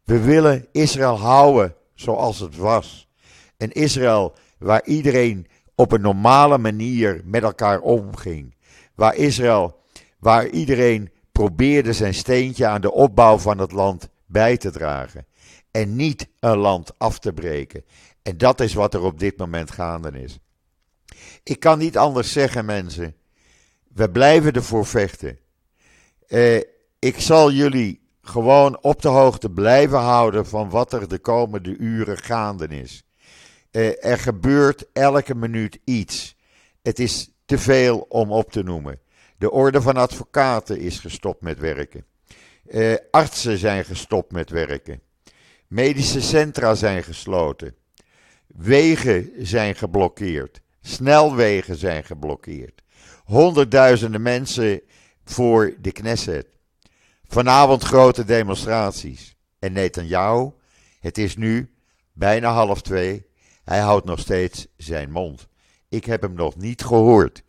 We 0.05 0.21
willen 0.21 0.67
Israël 0.73 1.19
houden 1.19 1.75
zoals 1.95 2.39
het 2.39 2.57
was. 2.57 3.09
Een 3.57 3.73
Israël 3.73 4.35
waar 4.59 4.85
iedereen 4.85 5.47
op 5.75 5.93
een 5.93 6.01
normale 6.01 6.59
manier 6.59 7.21
met 7.25 7.43
elkaar 7.43 7.81
omging. 7.81 8.55
Waar 8.95 9.15
Israël, 9.15 9.81
waar 10.19 10.49
iedereen 10.49 11.11
probeerde 11.33 11.93
zijn 11.93 12.15
steentje 12.15 12.67
aan 12.67 12.81
de 12.81 12.93
opbouw 12.93 13.39
van 13.39 13.59
het 13.59 13.73
land 13.73 14.09
bij 14.27 14.57
te 14.57 14.71
dragen. 14.71 15.27
En 15.71 15.97
niet 15.97 16.29
een 16.41 16.57
land 16.57 16.99
af 16.99 17.19
te 17.19 17.33
breken. 17.33 17.85
En 18.23 18.39
dat 18.39 18.61
is 18.61 18.75
wat 18.75 18.95
er 18.95 19.03
op 19.03 19.19
dit 19.19 19.37
moment 19.37 19.71
gaande 19.71 20.23
is. 20.23 20.39
Ik 21.43 21.61
kan 21.61 21.79
niet 21.79 21.99
anders 21.99 22.33
zeggen, 22.33 22.65
mensen. 22.65 23.15
We 23.89 24.11
blijven 24.11 24.53
ervoor 24.53 24.87
vechten. 24.87 25.39
Eh, 26.27 26.57
ik 26.99 27.15
zal 27.21 27.51
jullie 27.51 28.01
gewoon 28.23 28.83
op 28.83 29.03
de 29.03 29.09
hoogte 29.09 29.51
blijven 29.51 29.99
houden 29.99 30.47
van 30.47 30.71
wat 30.71 30.93
er 30.93 31.09
de 31.09 31.19
komende 31.19 31.77
uren 31.77 32.19
gaande 32.19 32.67
is. 32.67 33.03
Eh, 33.71 34.05
er 34.05 34.19
gebeurt 34.19 34.85
elke 34.93 35.35
minuut 35.35 35.79
iets. 35.85 36.37
Het 36.83 36.99
is 36.99 37.31
te 37.45 37.59
veel 37.59 38.07
om 38.09 38.33
op 38.33 38.53
te 38.53 38.63
noemen. 38.63 39.01
De 39.39 39.51
orde 39.51 39.81
van 39.81 39.97
advocaten 39.97 40.79
is 40.79 40.99
gestopt 40.99 41.41
met 41.41 41.59
werken. 41.59 42.05
Eh, 42.67 42.95
artsen 43.11 43.59
zijn 43.59 43.85
gestopt 43.85 44.33
met 44.33 44.51
werken. 44.51 45.01
Medische 45.67 46.21
centra 46.21 46.75
zijn 46.75 47.03
gesloten. 47.03 47.75
Wegen 48.47 49.31
zijn 49.39 49.75
geblokkeerd. 49.75 50.61
Snelwegen 50.81 51.77
zijn 51.77 52.05
geblokkeerd. 52.05 52.83
Honderdduizenden 53.25 54.23
mensen 54.23 54.81
voor 55.31 55.75
de 55.81 55.93
Knesset. 55.93 56.47
Vanavond 57.25 57.83
grote 57.83 58.25
demonstraties. 58.25 59.37
En 59.59 59.73
Netanyahu, 59.73 60.51
het 61.01 61.19
is 61.19 61.37
nu 61.37 61.71
bijna 62.13 62.53
half 62.53 62.83
twee. 62.83 63.27
Hij 63.65 63.79
houdt 63.79 64.07
nog 64.07 64.19
steeds 64.19 64.67
zijn 64.77 65.11
mond. 65.11 65.49
Ik 65.89 66.05
heb 66.05 66.23
hem 66.23 66.35
nog 66.35 66.57
niet 66.57 66.85
gehoord. 66.85 67.43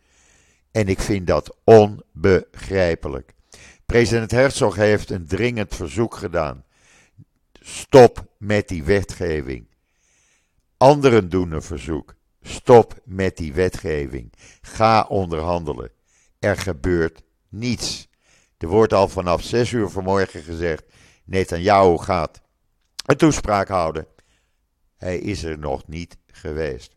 En 0.70 0.88
ik 0.88 1.00
vind 1.00 1.26
dat 1.26 1.56
onbegrijpelijk. 1.64 3.34
President 3.86 4.30
Herzog 4.30 4.76
heeft 4.76 5.10
een 5.10 5.26
dringend 5.26 5.74
verzoek 5.74 6.14
gedaan. 6.14 6.64
Stop 7.52 8.26
met 8.38 8.68
die 8.68 8.84
wetgeving. 8.84 9.66
Anderen 10.76 11.28
doen 11.28 11.52
een 11.52 11.62
verzoek. 11.62 12.14
Stop 12.42 13.00
met 13.04 13.36
die 13.36 13.52
wetgeving. 13.52 14.32
Ga 14.60 15.02
onderhandelen. 15.08 15.90
Er 16.38 16.56
gebeurt 16.56 17.22
niets. 17.48 18.08
Er 18.58 18.68
wordt 18.68 18.92
al 18.92 19.08
vanaf 19.08 19.42
6 19.42 19.72
uur 19.72 19.88
vanmorgen 19.88 20.42
gezegd: 20.42 20.84
Netanyahu 21.24 21.98
gaat 21.98 22.40
een 23.06 23.16
toespraak 23.16 23.68
houden. 23.68 24.06
Hij 24.96 25.18
is 25.18 25.42
er 25.42 25.58
nog 25.58 25.86
niet 25.86 26.16
geweest. 26.26 26.96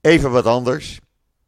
Even 0.00 0.30
wat 0.30 0.46
anders. 0.46 1.00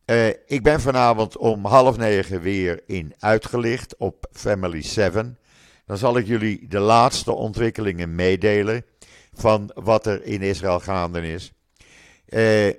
Uh, 0.07 0.27
ik 0.29 0.63
ben 0.63 0.81
vanavond 0.81 1.37
om 1.37 1.65
half 1.65 1.97
negen 1.97 2.41
weer 2.41 2.83
in 2.87 3.15
uitgelicht 3.19 3.97
op 3.97 4.27
Family 4.33 4.83
7. 4.83 5.39
Dan 5.87 5.99
zal 5.99 6.17
ik 6.17 6.27
jullie 6.27 6.69
de 6.69 6.79
laatste 6.79 7.33
ontwikkelingen 7.33 8.15
meedelen 8.15 8.85
van 9.33 9.71
wat 9.75 10.07
er 10.07 10.25
in 10.25 10.43
Israël 10.43 10.81
gaande 10.81 11.33
is. 11.33 11.53
Uh, 12.29 12.75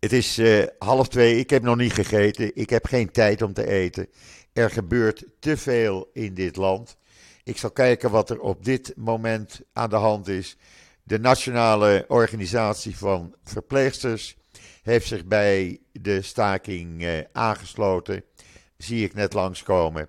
het 0.00 0.12
is 0.12 0.38
uh, 0.38 0.66
half 0.78 1.08
twee, 1.08 1.38
ik 1.38 1.50
heb 1.50 1.62
nog 1.62 1.76
niet 1.76 1.92
gegeten, 1.92 2.56
ik 2.56 2.70
heb 2.70 2.86
geen 2.86 3.10
tijd 3.10 3.42
om 3.42 3.52
te 3.52 3.66
eten. 3.66 4.08
Er 4.52 4.70
gebeurt 4.70 5.24
te 5.38 5.56
veel 5.56 6.10
in 6.12 6.34
dit 6.34 6.56
land. 6.56 6.96
Ik 7.44 7.58
zal 7.58 7.70
kijken 7.70 8.10
wat 8.10 8.30
er 8.30 8.40
op 8.40 8.64
dit 8.64 8.92
moment 8.96 9.60
aan 9.72 9.90
de 9.90 9.96
hand 9.96 10.28
is. 10.28 10.56
De 11.02 11.18
Nationale 11.18 12.04
Organisatie 12.08 12.96
van 12.96 13.34
Verpleegsters 13.44 14.36
heeft 14.82 15.06
zich 15.06 15.24
bij 15.24 15.80
de 15.92 16.22
staking 16.22 17.02
uh, 17.02 17.18
aangesloten. 17.32 18.24
Zie 18.76 19.04
ik 19.04 19.14
net 19.14 19.32
langskomen. 19.32 20.08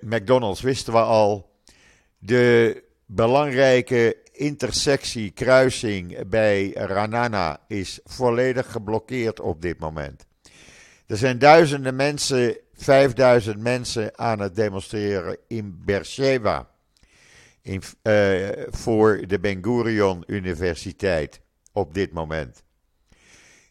McDonald's 0.00 0.60
wisten 0.60 0.92
we 0.92 0.98
al. 0.98 1.50
De 2.18 2.82
belangrijke 3.06 4.16
intersectie, 4.40 5.30
kruising 5.30 6.28
bij 6.28 6.70
Ranana 6.72 7.60
is 7.68 8.00
volledig 8.04 8.72
geblokkeerd 8.72 9.40
op 9.40 9.62
dit 9.62 9.78
moment. 9.78 10.26
Er 11.06 11.16
zijn 11.16 11.38
duizenden 11.38 11.96
mensen, 11.96 12.56
5000 12.74 13.58
mensen 13.58 14.18
aan 14.18 14.40
het 14.40 14.56
demonstreren 14.56 15.36
in 15.48 15.82
Beersheba. 15.84 16.70
In, 17.62 17.82
uh, 18.02 18.48
voor 18.68 19.26
de 19.26 19.40
Ben 19.40 19.64
Gurion 19.64 20.24
Universiteit 20.26 21.40
op 21.72 21.94
dit 21.94 22.12
moment. 22.12 22.62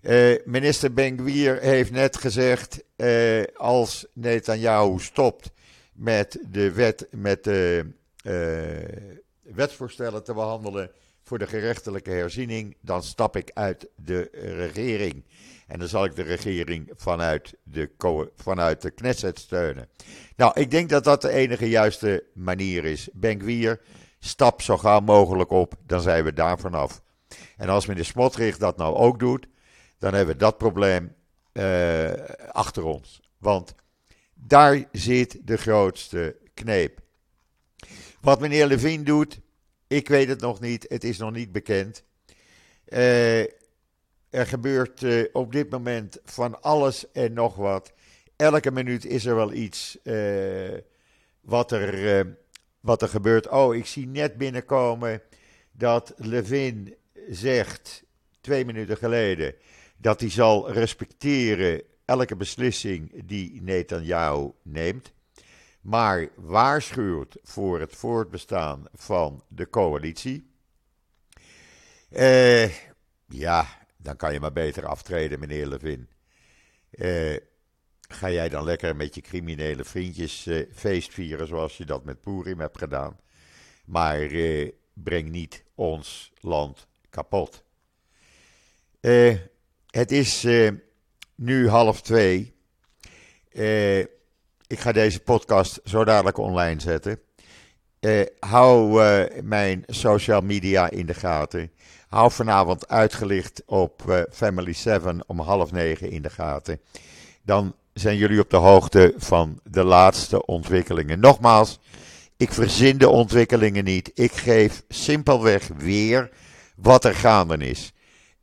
Uh, 0.02 0.36
minister 0.46 0.94
Ben-Gvir 0.94 1.60
heeft 1.60 1.92
net 1.92 2.18
gezegd, 2.18 2.84
uh, 2.98 3.44
als 3.56 4.08
Netanyahu 4.14 5.00
stopt 5.00 5.52
met 5.94 6.40
de 6.50 6.72
wet, 6.72 7.08
met 7.12 7.44
de 7.44 7.86
wetsvoorstellen 9.56 10.24
te 10.24 10.34
behandelen 10.34 10.92
voor 11.24 11.38
de 11.38 11.48
gerechtelijke 11.48 12.10
herziening, 12.10 12.78
dan 12.82 13.04
stap 13.04 13.36
ik 13.36 13.52
uit 13.54 13.88
de 13.96 14.30
regering. 14.32 15.24
En 15.68 15.80
dan 15.80 15.88
zal 15.88 16.06
ik 16.06 16.16
de 16.16 16.22
regering 16.22 16.92
vanuit 16.96 17.56
de, 17.64 17.90
vanuit 18.36 18.82
de 18.82 18.92
Knesset 18.92 19.40
steunen. 19.40 19.90
Nou, 20.36 20.60
ik 20.60 20.72
denk 20.72 20.90
dat 20.90 21.04
dat 21.04 21.22
de 21.22 21.30
enige 21.30 21.70
juiste 21.70 22.24
manier 22.34 22.86
is. 22.86 23.10
Benkwier, 23.14 23.82
stap 24.20 24.62
zo 24.62 24.78
gauw 24.78 25.00
mogelijk 25.00 25.50
op, 25.50 25.74
dan 25.86 26.02
zijn 26.02 26.24
we 26.24 26.34
daar 26.34 26.60
vanaf. 26.60 27.02
En 27.58 27.70
als 27.70 27.86
meneer 27.86 28.06
Smotrich 28.06 28.58
dat 28.58 28.78
nou 28.78 28.96
ook 28.96 29.20
doet, 29.20 29.48
dan 29.98 30.14
hebben 30.14 30.34
we 30.34 30.40
dat 30.40 30.58
probleem 30.58 31.16
uh, 31.54 32.12
achter 32.52 32.84
ons. 32.84 33.22
Want 33.38 33.76
daar 34.34 34.84
zit 34.92 35.48
de 35.48 35.58
grootste 35.58 36.36
kneep. 36.54 37.00
Wat 38.22 38.40
meneer 38.40 38.68
Levine 38.68 39.04
doet, 39.04 39.40
ik 39.88 40.08
weet 40.08 40.28
het 40.28 40.42
nog 40.42 40.60
niet. 40.60 40.86
Het 40.88 41.04
is 41.04 41.18
nog 41.18 41.32
niet 41.32 41.52
bekend. 41.52 42.04
Uh, 42.88 43.40
er 44.30 44.46
gebeurt 44.46 45.02
uh, 45.02 45.26
op 45.32 45.52
dit 45.52 45.70
moment 45.70 46.20
van 46.24 46.62
alles 46.62 47.12
en 47.12 47.34
nog 47.34 47.56
wat. 47.56 47.94
Elke 48.36 48.72
minuut 48.72 49.06
is 49.06 49.26
er 49.26 49.36
wel 49.36 49.54
iets 49.54 49.98
uh, 50.04 50.78
wat, 51.42 51.72
er, 51.72 52.38
wat 52.80 53.02
er 53.02 53.08
gebeurt. 53.08 53.50
Oh, 53.50 53.76
ik 53.76 53.86
zie 53.86 54.08
net 54.08 54.38
binnenkomen 54.38 55.22
dat 55.72 56.14
Levin 56.18 56.96
zegt, 57.30 58.04
twee 58.42 58.66
minuten 58.66 58.98
geleden, 58.98 59.56
dat 59.98 60.20
hij 60.20 60.30
zal 60.30 60.72
respecteren 60.72 61.82
elke 62.06 62.36
beslissing 62.36 63.26
die 63.26 63.62
Netanyahu 63.62 64.52
neemt 64.64 65.12
maar 65.90 66.30
waarschuwt 66.36 67.38
voor 67.44 67.80
het 67.80 67.96
voortbestaan 67.96 68.86
van 68.94 69.44
de 69.48 69.70
coalitie. 69.70 70.52
Eh, 72.10 72.70
ja, 73.28 73.66
dan 73.98 74.16
kan 74.16 74.34
je 74.34 74.40
maar 74.40 74.52
beter 74.52 74.86
aftreden, 74.86 75.40
meneer 75.40 75.68
Levin. 75.68 76.10
Eh, 76.90 77.38
ga 78.02 78.30
jij 78.30 78.50
dan 78.50 78.64
lekker 78.64 78.96
met 78.96 79.16
je 79.16 79.22
criminele 79.22 79.84
vriendjes 79.84 80.46
eh, 80.46 80.66
feest 80.74 81.14
vieren 81.14 81.48
zoals 81.48 81.78
je 81.78 81.86
dat 81.86 82.04
met 82.04 82.22
Purim 82.22 82.60
hebt 82.60 82.78
gedaan. 82.78 83.20
Maar 83.86 84.22
eh, 84.22 84.72
breng 84.94 85.30
niet 85.30 85.64
ons 85.76 86.32
land 86.40 86.88
kapot. 87.10 87.64
Eh, 89.00 89.38
het 89.88 90.12
is 90.12 90.44
eh, 90.44 90.72
nu 91.36 91.68
half 91.68 92.02
twee. 92.02 92.56
Eh 93.50 94.18
ik 94.70 94.80
ga 94.80 94.92
deze 94.92 95.20
podcast 95.20 95.80
zo 95.84 96.04
dadelijk 96.04 96.38
online 96.38 96.80
zetten. 96.80 97.20
Uh, 98.00 98.26
hou 98.40 99.04
uh, 99.04 99.42
mijn 99.44 99.84
social 99.88 100.42
media 100.42 100.90
in 100.90 101.06
de 101.06 101.14
gaten. 101.14 101.72
Hou 102.08 102.32
vanavond 102.32 102.88
uitgelicht 102.88 103.64
op 103.66 104.04
uh, 104.10 104.22
Family 104.32 104.74
7 104.74 105.24
om 105.28 105.40
half 105.40 105.72
negen 105.72 106.12
in 106.12 106.22
de 106.22 106.30
gaten. 106.30 106.80
Dan 107.44 107.76
zijn 107.94 108.18
jullie 108.18 108.40
op 108.40 108.50
de 108.50 108.58
hoogte 108.58 109.14
van 109.18 109.60
de 109.64 109.84
laatste 109.84 110.46
ontwikkelingen. 110.46 111.20
Nogmaals, 111.20 111.80
ik 112.38 112.52
verzin 112.52 112.98
de 112.98 113.10
ontwikkelingen 113.10 113.84
niet. 113.84 114.12
Ik 114.14 114.32
geef 114.32 114.84
simpelweg 114.88 115.68
weer 115.78 116.30
wat 116.76 117.06
er 117.06 117.16
gaande 117.16 117.58
is. 117.58 117.94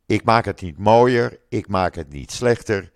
Ik 0.07 0.25
maak 0.25 0.45
het 0.45 0.61
niet 0.61 0.79
mooier, 0.79 1.39
ik 1.49 1.69
maak 1.69 1.95
het 1.95 2.12
niet 2.12 2.33
slechter. 2.33 2.93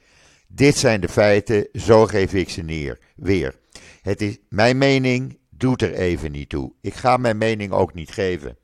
Dit 0.53 0.77
zijn 0.77 1.01
de 1.01 1.09
feiten, 1.09 1.69
zo 1.73 2.07
geef 2.07 2.35
ik 2.35 2.51
ze 2.51 2.63
neer. 2.63 2.99
Weer. 3.17 3.59
Het 4.03 4.21
is, 4.21 4.39
mijn 4.49 4.79
mening 4.79 5.39
doet 5.51 5.83
er 5.83 5.95
even 5.95 6.33
niet 6.33 6.49
toe. 6.49 6.73
Ik 6.81 6.95
ga 6.95 7.17
mijn 7.17 7.39
mening 7.39 7.73
ook 7.73 7.95
niet 7.95 8.11
geven. 8.11 8.57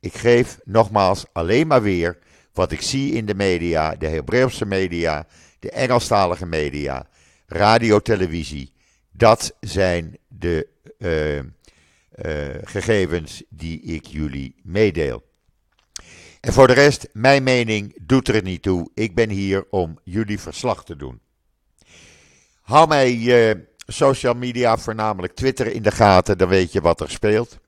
Ik 0.00 0.14
geef 0.14 0.58
nogmaals 0.64 1.24
alleen 1.32 1.66
maar 1.66 1.82
weer 1.82 2.18
wat 2.52 2.72
ik 2.72 2.80
zie 2.80 3.12
in 3.12 3.26
de 3.26 3.34
media, 3.34 3.94
de 3.96 4.08
Hebreeuwse 4.08 4.66
media, 4.66 5.26
de 5.58 5.70
Engelstalige 5.70 6.46
media, 6.46 7.08
radio, 7.46 7.98
televisie. 7.98 8.72
Dat 9.10 9.56
zijn 9.60 10.18
de 10.28 10.68
uh, 10.98 11.36
uh, 11.36 11.44
gegevens 12.62 13.42
die 13.48 13.82
ik 13.82 14.06
jullie 14.06 14.54
meedeel. 14.62 15.22
En 16.42 16.52
voor 16.52 16.66
de 16.66 16.72
rest, 16.72 17.08
mijn 17.12 17.42
mening 17.42 17.96
doet 18.06 18.28
er 18.28 18.42
niet 18.42 18.62
toe. 18.62 18.90
Ik 18.94 19.14
ben 19.14 19.30
hier 19.30 19.66
om 19.70 19.98
jullie 20.04 20.40
verslag 20.40 20.84
te 20.84 20.96
doen. 20.96 21.20
Hou 22.60 22.88
mij 22.88 23.14
uh, 23.14 23.54
social 23.86 24.34
media, 24.34 24.76
voornamelijk 24.76 25.34
Twitter, 25.34 25.66
in 25.66 25.82
de 25.82 25.90
gaten. 25.90 26.38
Dan 26.38 26.48
weet 26.48 26.72
je 26.72 26.80
wat 26.80 27.00
er 27.00 27.10
speelt. 27.10 27.58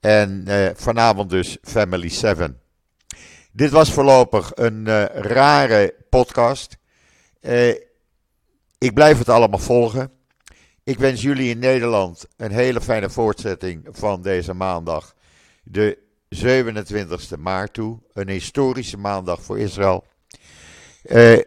En 0.00 0.44
uh, 0.48 0.68
vanavond 0.74 1.30
dus 1.30 1.56
Family 1.62 2.08
7. 2.08 2.60
Dit 3.52 3.70
was 3.70 3.92
voorlopig 3.92 4.52
een 4.54 4.86
uh, 4.86 5.04
rare 5.04 5.94
podcast. 6.08 6.76
ik 8.78 8.94
blijf 8.94 9.18
het 9.18 9.28
allemaal 9.28 9.58
volgen. 9.58 10.10
Ik 10.82 10.98
wens 10.98 11.22
jullie 11.22 11.50
in 11.50 11.58
Nederland 11.58 12.26
een 12.36 12.52
hele 12.52 12.80
fijne 12.80 13.10
voortzetting 13.10 13.88
van 13.90 14.22
deze 14.22 14.54
maandag. 14.54 15.14
De 15.62 16.03
27 16.34 17.36
maart 17.36 17.72
toe. 17.72 17.98
Een 18.12 18.28
historische 18.28 18.98
maandag 18.98 19.42
voor 19.42 19.58
Israël. 19.58 20.04
Uh, 21.04 21.38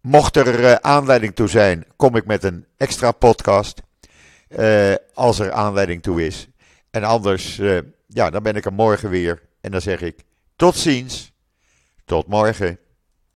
mocht 0.00 0.36
er 0.36 0.60
uh, 0.60 0.72
aanleiding 0.72 1.34
toe 1.34 1.48
zijn, 1.48 1.84
kom 1.96 2.16
ik 2.16 2.26
met 2.26 2.44
een 2.44 2.66
extra 2.76 3.10
podcast. 3.10 3.82
Uh, 4.48 4.94
als 5.14 5.38
er 5.38 5.52
aanleiding 5.52 6.02
toe 6.02 6.26
is. 6.26 6.48
En 6.90 7.04
anders, 7.04 7.56
ja, 8.06 8.30
dan 8.30 8.42
ben 8.42 8.56
ik 8.56 8.64
er 8.64 8.72
morgen 8.72 9.10
weer. 9.10 9.42
En 9.60 9.70
dan 9.70 9.80
zeg 9.80 10.00
ik 10.00 10.24
tot 10.56 10.76
ziens. 10.76 11.32
Tot 12.04 12.26
morgen. 12.26 12.78